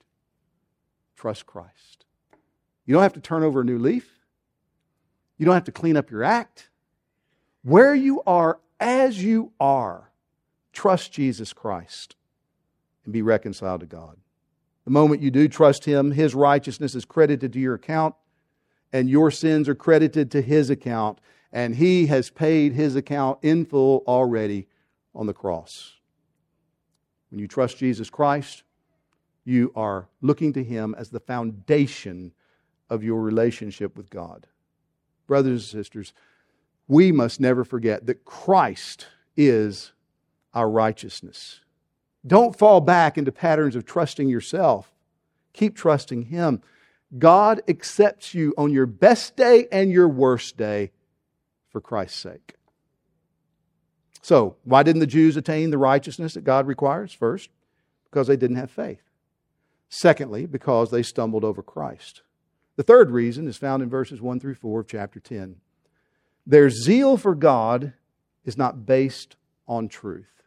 Trust 1.20 1.46
Christ. 1.46 2.06
You 2.86 2.94
don't 2.94 3.04
have 3.04 3.12
to 3.12 3.20
turn 3.20 3.44
over 3.44 3.60
a 3.60 3.66
new 3.66 3.78
leaf. 3.78 4.10
You 5.38 5.46
don't 5.46 5.54
have 5.54 5.66
to 5.66 5.72
clean 5.74 5.98
up 5.98 6.10
your 6.10 6.24
act. 6.24 6.70
Where 7.62 7.94
you 7.94 8.24
are, 8.26 8.62
as 8.80 9.22
you 9.22 9.52
are, 9.60 10.14
trust 10.72 11.12
Jesus 11.12 11.52
Christ 11.52 12.16
and 13.04 13.12
be 13.12 13.22
reconciled 13.22 13.82
to 13.82 13.86
God. 13.86 14.16
The 14.86 14.92
moment 14.92 15.22
you 15.22 15.30
do 15.30 15.50
trust 15.50 15.84
Him, 15.84 16.12
His 16.12 16.34
righteousness 16.34 16.96
is 16.96 17.04
credited 17.04 17.52
to 17.52 17.60
your 17.60 17.74
account, 17.74 18.16
and 18.94 19.10
your 19.10 19.30
sins 19.30 19.68
are 19.68 19.76
credited 19.76 20.32
to 20.32 20.42
His 20.42 20.70
account, 20.70 21.20
and 21.52 21.76
He 21.76 22.06
has 22.06 22.30
paid 22.30 22.72
His 22.72 22.96
account 22.96 23.40
in 23.42 23.66
full 23.66 24.06
already 24.08 24.68
on 25.14 25.28
the 25.28 25.34
cross. 25.34 25.96
When 27.30 27.40
you 27.40 27.48
trust 27.50 27.78
Jesus 27.78 28.10
Christ, 28.10 28.64
you 29.50 29.72
are 29.76 30.08
looking 30.22 30.54
to 30.54 30.64
Him 30.64 30.96
as 30.98 31.10
the 31.10 31.20
foundation 31.20 32.32
of 32.90 33.04
your 33.04 33.22
relationship 33.22 33.98
with 33.98 34.10
God. 34.10 34.48
brothers 35.28 35.74
and 35.74 35.84
sisters, 35.84 36.14
we 36.88 37.12
must 37.12 37.40
never 37.40 37.64
forget 37.64 38.08
that 38.08 38.26
Christ 38.26 39.08
is 39.38 39.92
our 40.54 40.70
righteousness. 40.70 41.60
Don't 42.26 42.58
fall 42.58 42.82
back 42.82 43.18
into 43.18 43.32
patterns 43.32 43.76
of 43.76 43.86
trusting 43.86 44.28
yourself. 44.28 44.92
Keep 45.54 45.76
trusting 45.76 46.24
Him. 46.24 46.62
God 47.18 47.62
accepts 47.68 48.34
you 48.34 48.54
on 48.58 48.72
your 48.72 48.86
best 48.86 49.36
day 49.36 49.68
and 49.72 49.92
your 49.92 50.08
worst 50.08 50.58
day 50.58 50.92
for 51.70 51.82
Christ's 51.82 52.20
sake. 52.20 52.56
So, 54.22 54.58
why 54.64 54.84
didn't 54.84 55.00
the 55.00 55.08
Jews 55.08 55.38
attain 55.38 55.70
the 55.70 55.78
righteousness 55.78 56.34
that 56.34 56.44
God 56.44 56.68
requires? 56.68 57.14
First, 57.14 57.50
because 58.10 58.28
they 58.28 58.38
didn't 58.38 58.58
have 58.58 58.72
faith. 58.72 59.09
Secondly, 59.90 60.46
because 60.46 60.92
they 60.92 61.04
stumbled 61.04 61.44
over 61.44 61.64
Christ. 61.64 62.22
The 62.76 62.84
third 62.84 63.12
reason 63.12 63.48
is 63.48 63.58
found 63.58 63.84
in 63.84 63.90
verses 63.90 64.22
1 64.22 64.40
through 64.40 64.56
4 64.56 64.82
of 64.82 64.88
chapter 64.88 65.20
10. 65.20 65.56
Their 66.46 66.70
zeal 66.70 67.18
for 67.18 67.36
God 67.36 67.94
is 68.46 68.58
not 68.58 68.86
based 68.86 69.36
on 69.68 69.90
truth. 69.90 70.44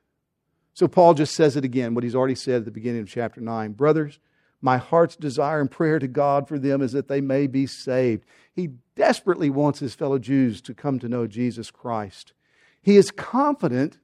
So 0.75 0.89
Paul 0.89 1.15
just 1.15 1.35
says 1.35 1.57
it 1.57 1.65
again, 1.65 1.95
what 1.95 2.05
he's 2.05 2.15
already 2.15 2.35
said 2.35 2.57
at 2.57 2.65
the 2.65 2.71
beginning 2.71 3.03
of 3.03 3.09
chapter 3.09 3.41
9. 3.41 3.73
Brothers, 3.73 4.19
my 4.63 4.79
heart's 4.79 5.17
desire 5.17 5.61
and 5.61 5.71
prayer 5.71 5.99
to 5.99 6.09
God 6.09 6.49
for 6.49 6.59
them 6.59 6.81
is 6.81 6.93
that 6.93 7.09
they 7.09 7.21
may 7.21 7.47
be 7.47 7.67
saved. 7.67 8.25
He 8.55 8.71
desperately 8.97 9.51
wants 9.51 9.81
his 9.81 9.95
fellow 9.95 10.19
Jews 10.19 10.63
to 10.63 10.75
come 10.75 10.99
to 11.01 11.09
know 11.09 11.27
Jesus 11.27 11.71
Christ. 11.71 12.33
He 12.81 12.97
is 12.97 13.11
confident 13.11 13.99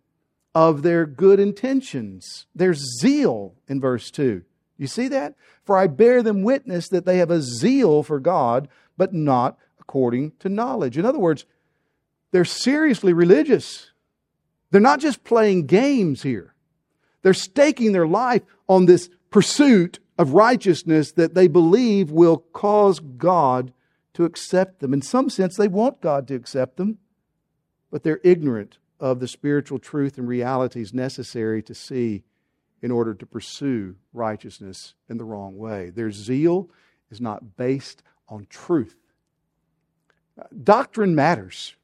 of 0.54 0.82
their 0.82 1.06
good 1.06 1.40
intentions, 1.40 2.46
their 2.54 2.74
zeal 2.74 3.54
in 3.68 3.80
verse 3.80 4.10
2. 4.10 4.42
You 4.78 4.86
see 4.86 5.08
that? 5.08 5.34
For 5.64 5.76
I 5.76 5.88
bear 5.88 6.22
them 6.22 6.42
witness 6.42 6.88
that 6.88 7.04
they 7.04 7.18
have 7.18 7.30
a 7.30 7.42
zeal 7.42 8.02
for 8.02 8.20
God, 8.20 8.68
but 8.96 9.12
not 9.12 9.58
according 9.80 10.32
to 10.38 10.48
knowledge. 10.48 10.96
In 10.96 11.04
other 11.04 11.18
words, 11.18 11.44
they're 12.30 12.44
seriously 12.44 13.12
religious. 13.12 13.90
They're 14.70 14.80
not 14.80 15.00
just 15.00 15.24
playing 15.24 15.66
games 15.66 16.22
here. 16.22 16.54
They're 17.22 17.34
staking 17.34 17.92
their 17.92 18.06
life 18.06 18.42
on 18.68 18.86
this 18.86 19.10
pursuit 19.30 19.98
of 20.16 20.32
righteousness 20.32 21.12
that 21.12 21.34
they 21.34 21.48
believe 21.48 22.10
will 22.10 22.38
cause 22.52 23.00
God 23.00 23.72
to 24.14 24.24
accept 24.24 24.80
them. 24.80 24.92
In 24.92 25.02
some 25.02 25.30
sense, 25.30 25.56
they 25.56 25.68
want 25.68 26.00
God 26.00 26.28
to 26.28 26.34
accept 26.34 26.76
them, 26.76 26.98
but 27.90 28.02
they're 28.02 28.20
ignorant 28.24 28.78
of 29.00 29.20
the 29.20 29.28
spiritual 29.28 29.78
truth 29.78 30.18
and 30.18 30.28
realities 30.28 30.92
necessary 30.92 31.62
to 31.62 31.74
see 31.74 32.24
in 32.82 32.90
order 32.90 33.14
to 33.14 33.26
pursue 33.26 33.96
righteousness 34.12 34.94
in 35.08 35.18
the 35.18 35.24
wrong 35.24 35.56
way. 35.56 35.90
Their 35.90 36.10
zeal 36.10 36.70
is 37.10 37.20
not 37.20 37.56
based 37.56 38.02
on 38.28 38.46
truth. 38.48 38.96
Uh, 40.38 40.44
doctrine 40.62 41.14
matters. 41.14 41.74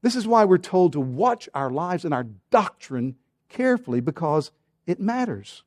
This 0.00 0.16
is 0.16 0.26
why 0.26 0.44
we're 0.44 0.58
told 0.58 0.92
to 0.92 1.00
watch 1.00 1.48
our 1.54 1.70
lives 1.70 2.04
and 2.04 2.14
our 2.14 2.26
doctrine 2.50 3.16
carefully 3.48 4.00
because 4.00 4.50
it 4.86 4.98
matters. 4.98 5.62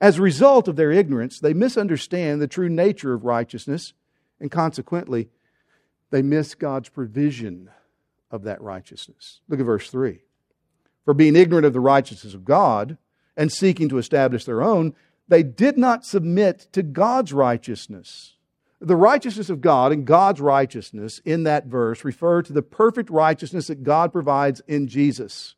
As 0.00 0.18
a 0.18 0.22
result 0.22 0.68
of 0.68 0.76
their 0.76 0.92
ignorance, 0.92 1.40
they 1.40 1.54
misunderstand 1.54 2.40
the 2.40 2.46
true 2.46 2.68
nature 2.68 3.14
of 3.14 3.24
righteousness, 3.24 3.94
and 4.38 4.50
consequently, 4.50 5.28
they 6.10 6.22
miss 6.22 6.54
God's 6.54 6.88
provision 6.88 7.68
of 8.30 8.44
that 8.44 8.60
righteousness. 8.60 9.40
Look 9.48 9.58
at 9.58 9.66
verse 9.66 9.90
3. 9.90 10.20
For 11.08 11.14
being 11.14 11.36
ignorant 11.36 11.64
of 11.64 11.72
the 11.72 11.80
righteousness 11.80 12.34
of 12.34 12.44
God 12.44 12.98
and 13.34 13.50
seeking 13.50 13.88
to 13.88 13.96
establish 13.96 14.44
their 14.44 14.62
own, 14.62 14.94
they 15.26 15.42
did 15.42 15.78
not 15.78 16.04
submit 16.04 16.68
to 16.72 16.82
God's 16.82 17.32
righteousness. 17.32 18.34
The 18.78 18.94
righteousness 18.94 19.48
of 19.48 19.62
God 19.62 19.90
and 19.90 20.04
God's 20.04 20.38
righteousness 20.42 21.22
in 21.24 21.44
that 21.44 21.64
verse 21.64 22.04
refer 22.04 22.42
to 22.42 22.52
the 22.52 22.60
perfect 22.60 23.08
righteousness 23.08 23.68
that 23.68 23.84
God 23.84 24.12
provides 24.12 24.60
in 24.68 24.86
Jesus. 24.86 25.54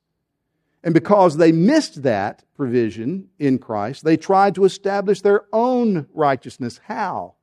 And 0.85 0.95
because 0.95 1.37
they 1.37 1.51
missed 1.51 2.05
that 2.05 2.45
provision 2.55 3.31
in 3.41 3.59
Christ, 3.59 4.05
they 4.05 4.17
tried 4.17 4.55
to 4.55 4.65
establish 4.65 5.21
their 5.21 5.47
own 5.53 6.07
righteousness. 6.15 6.81
How? 6.85 7.35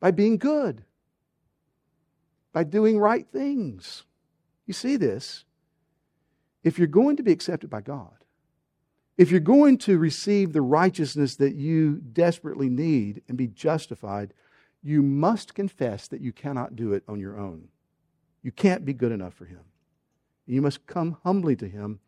By 0.00 0.12
being 0.12 0.38
good, 0.38 0.82
by 2.54 2.64
doing 2.64 2.98
right 2.98 3.28
things. 3.30 4.04
You 4.64 4.72
see 4.72 4.96
this? 4.96 5.44
If 6.62 6.78
you're 6.78 6.86
going 6.86 7.16
to 7.16 7.22
be 7.22 7.32
accepted 7.32 7.70
by 7.70 7.80
God, 7.80 8.24
if 9.16 9.30
you're 9.30 9.40
going 9.40 9.78
to 9.78 9.98
receive 9.98 10.52
the 10.52 10.62
righteousness 10.62 11.36
that 11.36 11.54
you 11.54 12.00
desperately 12.12 12.68
need 12.68 13.22
and 13.28 13.36
be 13.36 13.48
justified, 13.48 14.32
you 14.82 15.02
must 15.02 15.54
confess 15.54 16.06
that 16.08 16.20
you 16.20 16.32
cannot 16.32 16.76
do 16.76 16.92
it 16.92 17.02
on 17.08 17.18
your 17.18 17.38
own. 17.38 17.68
You 18.42 18.52
can't 18.52 18.84
be 18.84 18.92
good 18.92 19.10
enough 19.10 19.34
for 19.34 19.44
Him. 19.44 19.62
You 20.46 20.62
must 20.62 20.86
come 20.86 21.18
humbly 21.24 21.56
to 21.56 21.68
Him 21.68 21.98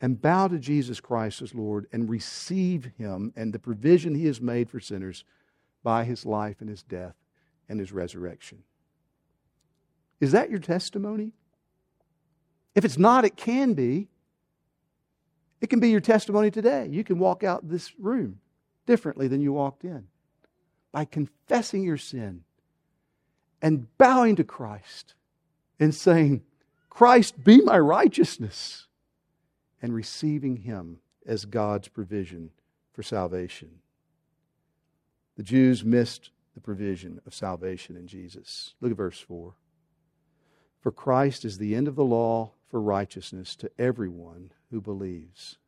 and 0.00 0.20
bow 0.20 0.48
to 0.48 0.58
Jesus 0.58 1.00
Christ 1.00 1.40
as 1.40 1.54
Lord 1.54 1.86
and 1.92 2.10
receive 2.10 2.92
Him 2.98 3.32
and 3.34 3.52
the 3.52 3.58
provision 3.58 4.14
He 4.14 4.26
has 4.26 4.40
made 4.40 4.68
for 4.68 4.80
sinners 4.80 5.24
by 5.82 6.04
His 6.04 6.26
life 6.26 6.60
and 6.60 6.68
His 6.68 6.82
death 6.82 7.14
and 7.70 7.80
His 7.80 7.90
resurrection. 7.90 8.64
Is 10.20 10.32
that 10.32 10.50
your 10.50 10.58
testimony? 10.58 11.32
If 12.74 12.84
it's 12.84 12.98
not, 12.98 13.24
it 13.24 13.36
can 13.36 13.74
be. 13.74 14.08
It 15.60 15.70
can 15.70 15.80
be 15.80 15.90
your 15.90 16.00
testimony 16.00 16.50
today. 16.50 16.88
You 16.90 17.04
can 17.04 17.18
walk 17.18 17.42
out 17.42 17.68
this 17.68 17.98
room 17.98 18.40
differently 18.86 19.28
than 19.28 19.40
you 19.40 19.52
walked 19.52 19.84
in 19.84 20.08
by 20.92 21.04
confessing 21.04 21.82
your 21.82 21.96
sin 21.96 22.44
and 23.62 23.86
bowing 23.96 24.36
to 24.36 24.44
Christ 24.44 25.14
and 25.80 25.94
saying, 25.94 26.42
Christ, 26.90 27.42
be 27.42 27.60
my 27.62 27.78
righteousness 27.78 28.86
and 29.80 29.94
receiving 29.94 30.58
Him 30.58 30.98
as 31.26 31.44
God's 31.44 31.88
provision 31.88 32.50
for 32.92 33.02
salvation. 33.02 33.70
The 35.36 35.42
Jews 35.42 35.84
missed 35.84 36.30
the 36.54 36.60
provision 36.60 37.20
of 37.26 37.34
salvation 37.34 37.96
in 37.96 38.06
Jesus. 38.06 38.74
Look 38.80 38.92
at 38.92 38.96
verse 38.96 39.18
4. 39.18 39.54
For 40.80 40.92
Christ 40.92 41.44
is 41.44 41.58
the 41.58 41.74
end 41.74 41.88
of 41.88 41.96
the 41.96 42.04
law 42.04 42.52
for 42.74 42.80
righteousness 42.80 43.54
to 43.54 43.70
everyone 43.78 44.50
who 44.72 44.80
believes. 44.80 45.58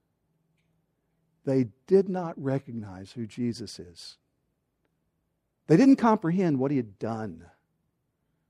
They 1.45 1.69
did 1.87 2.09
not 2.09 2.35
recognize 2.37 3.13
who 3.13 3.29
Jesus 3.29 3.79
is. 3.79 4.17
They 5.69 5.77
didn't 5.77 5.99
comprehend 5.99 6.59
what 6.59 6.73
he 6.73 6.79
had 6.79 6.99
done. 6.99 7.47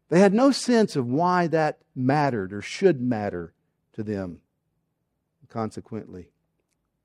They 0.08 0.20
had 0.20 0.32
no 0.32 0.52
sense 0.52 0.96
of 0.96 1.06
why 1.06 1.48
that 1.48 1.80
mattered 1.94 2.54
or 2.54 2.62
should 2.62 2.98
matter 2.98 3.52
to 3.92 4.02
them. 4.02 4.38
Consequently, 5.50 6.30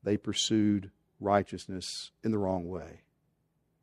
they 0.02 0.16
pursued 0.16 0.90
righteousness 1.20 2.12
in 2.24 2.30
the 2.30 2.38
wrong 2.38 2.66
way. 2.66 3.02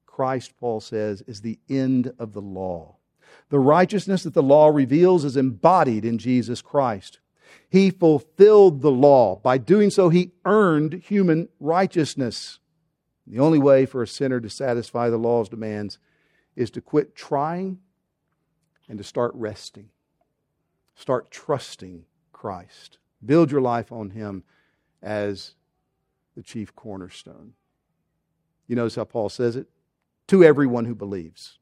Christ, 0.08 0.54
Paul 0.60 0.82
says, 0.82 1.22
is 1.28 1.42
the 1.42 1.60
end 1.70 2.14
of 2.18 2.34
the 2.34 2.42
law. 2.42 2.96
The 3.50 3.60
righteousness 3.60 4.24
that 4.24 4.34
the 4.34 4.42
law 4.42 4.70
reveals 4.70 5.24
is 5.24 5.38
embodied 5.38 6.04
in 6.04 6.18
Jesus 6.18 6.64
Christ. 6.64 7.20
He 7.70 7.92
fulfilled 7.92 8.82
the 8.82 8.92
law. 8.92 9.38
By 9.38 9.58
doing 9.58 9.90
so, 9.90 10.10
he 10.10 10.32
earned 10.46 10.94
human 10.94 11.50
righteousness. 11.60 12.60
The 13.28 13.40
only 13.40 13.60
way 13.60 13.86
for 13.86 14.02
a 14.02 14.08
sinner 14.08 14.40
to 14.40 14.50
satisfy 14.50 15.10
the 15.10 15.18
law's 15.18 15.50
demands 15.50 16.00
is 16.56 16.72
to 16.72 16.82
quit 16.82 17.16
trying 17.16 17.80
and 18.88 18.98
to 18.98 19.04
start 19.04 19.32
resting. 19.36 19.90
Start 20.96 21.32
trusting 21.32 22.06
Christ. 22.34 22.98
Build 23.24 23.52
your 23.52 23.62
life 23.62 23.92
on 23.92 24.10
Him 24.10 24.44
as 25.02 25.54
the 26.36 26.44
chief 26.44 26.76
cornerstone. 26.76 27.54
You 28.68 28.76
notice 28.76 28.96
how 28.96 29.04
Paul 29.04 29.30
says 29.30 29.56
it? 29.56 29.68
To 30.28 30.44
everyone 30.44 30.86
who 30.86 30.96
believes. 30.96 31.60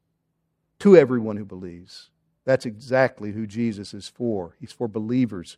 To 0.79 0.95
everyone 0.95 1.37
who 1.37 1.45
believes. 1.45 2.09
That's 2.45 2.65
exactly 2.65 3.31
who 3.31 3.45
Jesus 3.45 3.93
is 3.93 4.07
for. 4.07 4.55
He's 4.59 4.71
for 4.71 4.87
believers. 4.87 5.57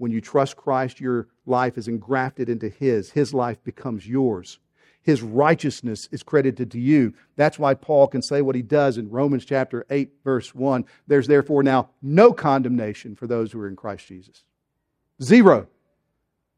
When 0.00 0.10
you 0.10 0.22
trust 0.22 0.56
Christ, 0.56 0.98
your 0.98 1.28
life 1.44 1.76
is 1.76 1.86
engrafted 1.86 2.48
into 2.48 2.70
His. 2.70 3.10
His 3.10 3.34
life 3.34 3.62
becomes 3.64 4.08
yours. 4.08 4.58
His 5.02 5.20
righteousness 5.20 6.08
is 6.10 6.22
credited 6.22 6.70
to 6.70 6.80
you. 6.80 7.12
That's 7.36 7.58
why 7.58 7.74
Paul 7.74 8.06
can 8.06 8.22
say 8.22 8.40
what 8.40 8.54
he 8.54 8.62
does 8.62 8.96
in 8.96 9.10
Romans 9.10 9.44
chapter 9.44 9.84
8, 9.90 10.10
verse 10.24 10.54
1. 10.54 10.86
There's 11.06 11.26
therefore 11.26 11.62
now 11.62 11.90
no 12.00 12.32
condemnation 12.32 13.14
for 13.14 13.26
those 13.26 13.52
who 13.52 13.60
are 13.60 13.68
in 13.68 13.76
Christ 13.76 14.06
Jesus. 14.06 14.44
Zero. 15.22 15.66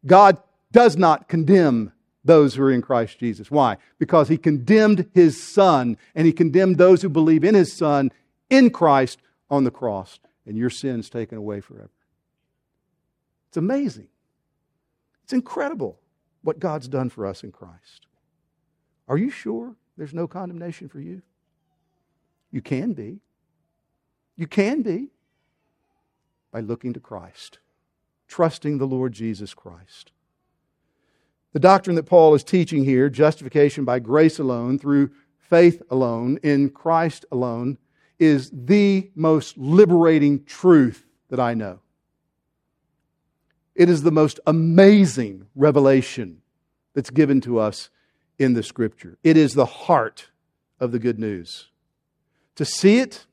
God 0.07 0.39
does 0.71 0.97
not 0.97 1.27
condemn 1.27 1.93
those 2.25 2.55
who 2.55 2.63
are 2.63 2.71
in 2.71 2.83
Christ 2.83 3.19
Jesus. 3.19 3.51
Why? 3.51 3.77
Because 3.99 4.29
he 4.29 4.39
condemned 4.39 5.11
his 5.15 5.43
son 5.43 5.97
and 6.15 6.29
he 6.29 6.33
condemned 6.33 6.79
those 6.79 7.03
who 7.03 7.09
believe 7.09 7.43
in 7.43 7.57
his 7.57 7.73
son 7.73 8.13
in 8.51 8.71
Christ 8.71 9.21
on 9.51 9.65
the 9.65 9.73
cross, 9.73 10.21
and 10.47 10.57
your 10.57 10.71
sins 10.71 11.11
taken 11.11 11.39
away 11.39 11.61
forever. 11.61 11.91
It's 13.53 13.59
amazing. 13.59 14.09
It's 15.25 15.35
incredible 15.35 15.99
what 16.41 16.59
God's 16.59 16.89
done 16.89 17.11
for 17.11 17.27
us 17.27 17.45
in 17.45 17.53
Christ. 17.53 18.07
Are 19.09 19.19
you 19.19 19.29
sure 19.29 19.77
there's 19.99 20.15
no 20.15 20.27
condemnation 20.27 20.89
for 20.89 21.01
you? 21.01 21.21
You 22.51 22.63
can 22.63 22.95
be. 22.95 23.21
You 24.39 24.47
can 24.47 24.81
be 24.81 25.11
by 26.51 26.61
looking 26.61 26.95
to 26.95 27.01
Christ, 27.01 27.59
trusting 28.27 28.79
the 28.79 28.87
Lord 28.87 29.13
Jesus 29.13 29.53
Christ. 29.53 30.13
The 31.53 31.61
doctrine 31.61 31.97
that 31.97 32.07
Paul 32.07 32.35
is 32.35 32.43
teaching 32.43 32.87
here, 32.87 33.11
justification 33.11 33.85
by 33.85 33.99
grace 33.99 34.39
alone, 34.39 34.79
through 34.79 35.11
faith 35.37 35.83
alone, 35.91 36.39
in 36.43 36.71
Christ 36.71 37.27
alone, 37.31 37.77
is 38.19 38.51
the 38.51 39.11
most 39.15 39.59
liberating 39.59 40.43
truth 40.45 41.05
that 41.29 41.39
I 41.39 41.53
know. 41.53 41.82
It 43.75 43.89
is 43.89 44.03
the 44.03 44.13
most 44.13 44.39
amazing 44.47 45.47
revelation 45.55 46.43
that's 46.95 47.11
given 47.11 47.41
to 47.43 47.59
us 47.59 47.91
in 48.39 48.55
the 48.55 48.63
Scripture. 48.63 49.19
It 49.23 49.37
is 49.37 49.55
the 49.55 49.67
heart 49.67 50.29
of 50.79 50.93
the 50.93 50.99
good 50.99 51.19
news. 51.19 51.69
To 52.57 52.65
see 52.65 52.99
it, 52.99 53.27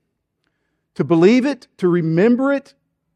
to 0.96 1.04
believe 1.04 1.46
it, 1.46 1.68
to 1.78 1.88
remember 1.88 2.54
it, 2.54 2.74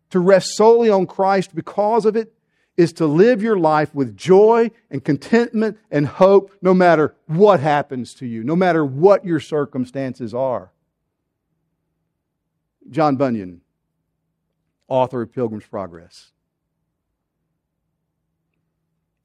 to 0.10 0.20
rest 0.20 0.56
solely 0.56 0.90
on 0.90 1.06
Christ 1.08 1.56
because 1.56 2.06
of 2.06 2.16
it, 2.16 2.34
is 2.76 2.92
to 2.94 3.06
live 3.06 3.42
your 3.42 3.58
life 3.58 3.94
with 3.94 4.18
joy 4.18 4.72
and 4.90 5.04
contentment 5.04 5.78
and 5.92 6.08
hope 6.08 6.52
no 6.62 6.74
matter 6.74 7.16
what 7.28 7.60
happens 7.60 8.14
to 8.16 8.26
you, 8.26 8.44
no 8.44 8.56
matter 8.56 8.84
what 8.84 9.24
your 9.24 9.40
circumstances 9.40 10.34
are. 10.34 10.72
John 12.90 13.16
Bunyan, 13.16 13.62
author 14.88 15.22
of 15.22 15.32
Pilgrim's 15.32 15.66
Progress, 15.66 16.32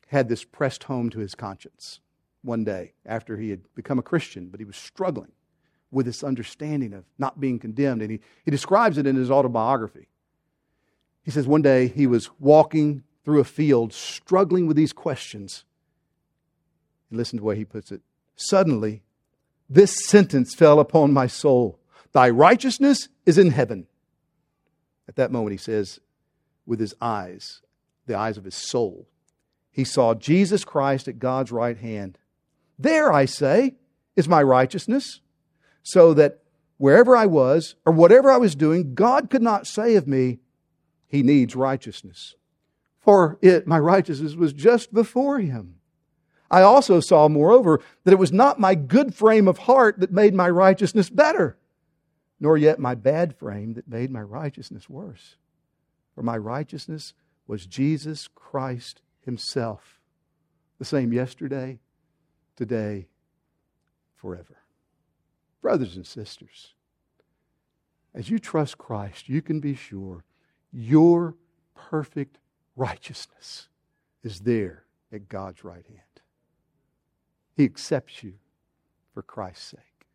had 0.09 0.29
this 0.29 0.45
pressed 0.45 0.85
home 0.85 1.11
to 1.11 1.19
his 1.19 1.35
conscience 1.35 2.01
one 2.43 2.65
day 2.65 2.93
after 3.07 3.37
he 3.37 3.51
had 3.51 3.61
become 3.75 3.99
a 3.99 4.03
Christian, 4.03 4.49
but 4.49 4.61
he 4.61 4.67
was 4.67 4.77
struggling 4.77 5.33
with 5.91 6.07
this 6.07 6.23
understanding 6.23 6.93
of 6.93 7.05
not 7.19 7.41
being 7.41 7.59
condemned. 7.59 8.03
And 8.03 8.11
he, 8.11 8.21
he 8.45 8.51
describes 8.51 8.99
it 8.99 9.07
in 9.07 9.17
his 9.17 9.31
autobiography. 9.31 10.09
He 11.23 11.31
says 11.31 11.47
one 11.47 11.63
day 11.63 11.89
he 11.89 12.07
was 12.07 12.31
walking 12.39 13.05
through 13.25 13.41
a 13.41 13.45
field, 13.45 13.93
struggling 13.93 14.67
with 14.67 14.77
these 14.77 14.93
questions. 14.93 15.65
And 17.11 17.19
listen 17.19 17.39
to 17.39 17.41
the 17.43 17.47
way 17.47 17.57
he 17.57 17.65
puts 17.65 17.93
it. 17.93 18.01
Suddenly, 18.37 19.03
this 19.69 20.07
sentence 20.07 20.55
fell 20.55 20.81
upon 20.81 21.13
my 21.13 21.27
soul 21.27 21.79
Thy 22.13 22.31
righteousness 22.31 23.11
is 23.27 23.37
in 23.37 23.51
heaven. 23.51 23.87
At 25.09 25.17
that 25.17 25.31
moment, 25.31 25.53
he 25.53 25.59
says, 25.59 26.01
with 26.67 26.81
his 26.81 26.95
eyes, 27.01 27.61
the 28.07 28.17
eyes 28.17 28.39
of 28.39 28.45
his 28.45 28.55
soul, 28.55 29.07
he 29.79 29.85
saw 29.85 30.15
Jesus 30.15 30.65
Christ 30.65 31.07
at 31.07 31.21
God's 31.21 31.53
right 31.53 31.79
hand. 31.79 32.19
There, 32.79 33.13
I 33.13 33.25
say, 33.25 33.77
is 34.17 34.29
my 34.29 34.43
righteousness, 34.43 35.21
so 35.83 36.13
that 36.15 36.41
wherever 36.79 37.17
I 37.17 37.27
was 37.27 37.77
or 37.87 37.93
whatever 37.93 38.31
I 38.31 38.39
was 38.39 38.55
doing, 38.55 38.95
God 38.95 39.31
could 39.31 39.43
not 39.43 39.67
say 39.67 39.95
of 39.95 40.09
me, 40.09 40.41
He 41.07 41.23
needs 41.23 41.55
righteousness 41.55 42.35
for 43.09 43.39
it, 43.41 43.67
my 43.67 43.79
righteousness, 43.79 44.35
was 44.35 44.53
just 44.53 44.93
before 44.93 45.39
him. 45.39 45.77
I 46.51 46.61
also 46.61 47.01
saw, 47.01 47.27
moreover, 47.27 47.81
that 48.05 48.13
it 48.13 48.19
was 48.19 48.33
not 48.35 48.61
my 48.61 48.75
good 48.75 49.15
frame 49.15 49.49
of 49.49 49.61
heart 49.61 50.01
that 50.01 50.13
made 50.13 50.35
my 50.35 50.51
righteousness 50.51 51.09
better, 51.09 51.57
nor 52.39 52.59
yet 52.59 52.79
my 52.79 52.95
bad 52.95 53.35
frame 53.35 53.73
that 53.73 53.89
made 53.89 54.11
my 54.11 54.21
righteousness 54.21 54.91
worse. 54.91 55.37
For 56.15 56.23
my 56.23 56.37
righteousness 56.37 57.15
was 57.47 57.65
Jesus 57.65 58.29
Christ 58.35 59.01
Himself, 59.29 60.01
the 60.79 60.87
same 60.87 61.13
yesterday, 61.13 61.79
today, 62.57 63.09
forever. 64.17 64.57
Brothers 65.61 65.97
and 65.97 66.07
sisters, 66.07 66.73
as 68.15 68.31
you 68.31 68.39
trust 68.39 68.79
Christ, 68.79 69.29
you 69.29 69.43
can 69.43 69.61
be 69.61 69.75
sure 69.75 70.25
your 70.73 71.35
perfect 71.75 72.39
righteousness 72.75 73.69
is 74.23 74.41
there 74.41 74.85
at 75.13 75.29
God's 75.29 75.63
right 75.63 75.85
hand. 75.87 76.23
He 77.55 77.65
accepts 77.65 78.23
you 78.23 78.33
for 79.13 79.21
Christ's 79.21 79.73
sake. 79.73 80.07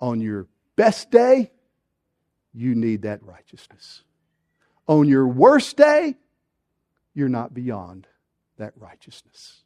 On 0.00 0.22
your 0.22 0.46
best 0.74 1.10
day, 1.10 1.50
you 2.54 2.74
need 2.74 3.02
that 3.02 3.22
righteousness. 3.22 4.04
On 4.86 5.06
your 5.06 5.28
worst 5.28 5.76
day, 5.76 6.16
you're 7.14 7.28
not 7.28 7.54
beyond 7.54 8.06
that 8.58 8.72
righteousness 8.76 9.62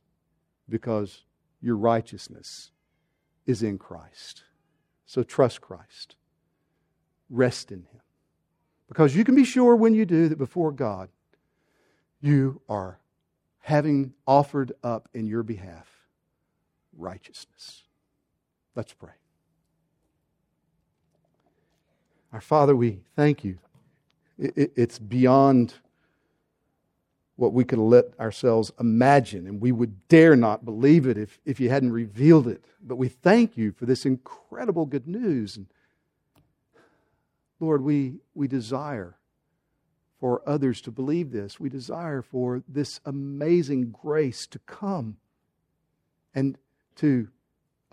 because 0.68 1.24
your 1.60 1.76
righteousness 1.76 2.70
is 3.46 3.62
in 3.62 3.78
Christ. 3.78 4.44
So 5.06 5.22
trust 5.22 5.60
Christ. 5.60 6.16
Rest 7.30 7.72
in 7.72 7.78
Him. 7.78 8.00
Because 8.88 9.16
you 9.16 9.24
can 9.24 9.34
be 9.34 9.44
sure 9.44 9.76
when 9.76 9.94
you 9.94 10.04
do 10.04 10.28
that 10.28 10.38
before 10.38 10.72
God, 10.72 11.08
you 12.20 12.60
are 12.68 12.98
having 13.60 14.12
offered 14.26 14.72
up 14.82 15.08
in 15.12 15.26
your 15.26 15.42
behalf 15.42 15.86
righteousness. 16.96 17.84
Let's 18.74 18.92
pray. 18.92 19.12
Our 22.32 22.40
Father, 22.40 22.74
we 22.76 23.00
thank 23.16 23.44
you. 23.44 23.58
It's 24.38 24.98
beyond 24.98 25.74
what 27.38 27.52
we 27.52 27.62
could 27.62 27.78
let 27.78 28.06
ourselves 28.18 28.72
imagine, 28.80 29.46
and 29.46 29.60
we 29.60 29.70
would 29.70 30.08
dare 30.08 30.34
not 30.34 30.64
believe 30.64 31.06
it 31.06 31.16
if, 31.16 31.38
if 31.44 31.60
you 31.60 31.70
hadn't 31.70 31.92
revealed 31.92 32.48
it. 32.48 32.64
But 32.82 32.96
we 32.96 33.06
thank 33.06 33.56
you 33.56 33.70
for 33.70 33.86
this 33.86 34.04
incredible 34.04 34.86
good 34.86 35.06
news. 35.06 35.56
And 35.56 35.66
Lord, 37.60 37.82
we, 37.82 38.16
we 38.34 38.48
desire 38.48 39.14
for 40.18 40.42
others 40.46 40.80
to 40.80 40.90
believe 40.90 41.30
this. 41.30 41.60
We 41.60 41.68
desire 41.68 42.22
for 42.22 42.64
this 42.66 42.98
amazing 43.04 43.92
grace 43.92 44.44
to 44.48 44.58
come 44.66 45.18
and 46.34 46.58
to 46.96 47.28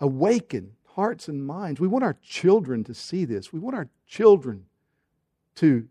awaken 0.00 0.72
hearts 0.96 1.28
and 1.28 1.46
minds. 1.46 1.78
We 1.78 1.86
want 1.86 2.02
our 2.02 2.16
children 2.20 2.82
to 2.82 2.94
see 2.94 3.24
this. 3.24 3.52
We 3.52 3.60
want 3.60 3.76
our 3.76 3.88
children 4.08 4.66
to 5.54 5.86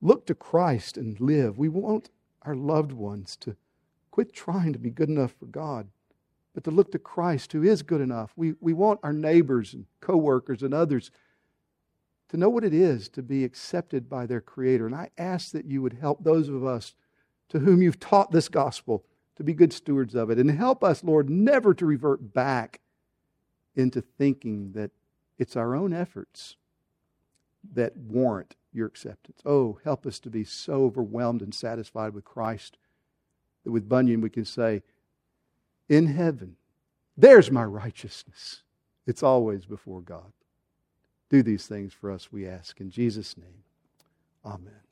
look 0.00 0.24
to 0.28 0.34
Christ 0.34 0.96
and 0.96 1.20
live. 1.20 1.58
We 1.58 1.68
want 1.68 2.08
our 2.46 2.54
loved 2.54 2.92
ones 2.92 3.36
to 3.36 3.56
quit 4.10 4.32
trying 4.32 4.72
to 4.72 4.78
be 4.78 4.90
good 4.90 5.08
enough 5.08 5.34
for 5.38 5.46
God, 5.46 5.88
but 6.54 6.64
to 6.64 6.70
look 6.70 6.90
to 6.92 6.98
Christ 6.98 7.52
who 7.52 7.62
is 7.62 7.82
good 7.82 8.00
enough. 8.00 8.32
We, 8.36 8.54
we 8.60 8.72
want 8.72 9.00
our 9.02 9.12
neighbors 9.12 9.74
and 9.74 9.84
coworkers 10.00 10.62
and 10.62 10.72
others 10.72 11.10
to 12.28 12.36
know 12.36 12.48
what 12.48 12.64
it 12.64 12.74
is 12.74 13.08
to 13.10 13.22
be 13.22 13.44
accepted 13.44 14.08
by 14.08 14.26
their 14.26 14.40
Creator. 14.40 14.86
And 14.86 14.94
I 14.94 15.10
ask 15.18 15.52
that 15.52 15.66
you 15.66 15.82
would 15.82 15.92
help 15.92 16.24
those 16.24 16.48
of 16.48 16.64
us 16.64 16.94
to 17.50 17.58
whom 17.58 17.82
you've 17.82 18.00
taught 18.00 18.32
this 18.32 18.48
gospel 18.48 19.04
to 19.36 19.44
be 19.44 19.52
good 19.52 19.72
stewards 19.72 20.14
of 20.14 20.30
it. 20.30 20.38
And 20.38 20.50
help 20.50 20.82
us, 20.82 21.04
Lord, 21.04 21.28
never 21.28 21.74
to 21.74 21.86
revert 21.86 22.32
back 22.32 22.80
into 23.74 24.00
thinking 24.00 24.72
that 24.72 24.90
it's 25.38 25.56
our 25.56 25.74
own 25.74 25.92
efforts 25.92 26.56
that 27.74 27.96
warrant 27.96 28.54
your 28.72 28.86
acceptance. 28.86 29.40
Oh, 29.44 29.78
help 29.84 30.06
us 30.06 30.18
to 30.20 30.30
be 30.30 30.44
so 30.44 30.84
overwhelmed 30.84 31.42
and 31.42 31.54
satisfied 31.54 32.14
with 32.14 32.24
Christ 32.24 32.78
that 33.64 33.72
with 33.72 33.88
Bunyan 33.88 34.20
we 34.20 34.30
can 34.30 34.44
say, 34.44 34.82
In 35.88 36.06
heaven, 36.06 36.56
there's 37.16 37.50
my 37.50 37.64
righteousness. 37.64 38.62
It's 39.06 39.22
always 39.22 39.64
before 39.64 40.00
God. 40.00 40.32
Do 41.28 41.42
these 41.42 41.66
things 41.66 41.92
for 41.92 42.10
us, 42.10 42.30
we 42.30 42.46
ask. 42.46 42.80
In 42.80 42.90
Jesus' 42.90 43.36
name, 43.36 43.64
amen. 44.44 44.85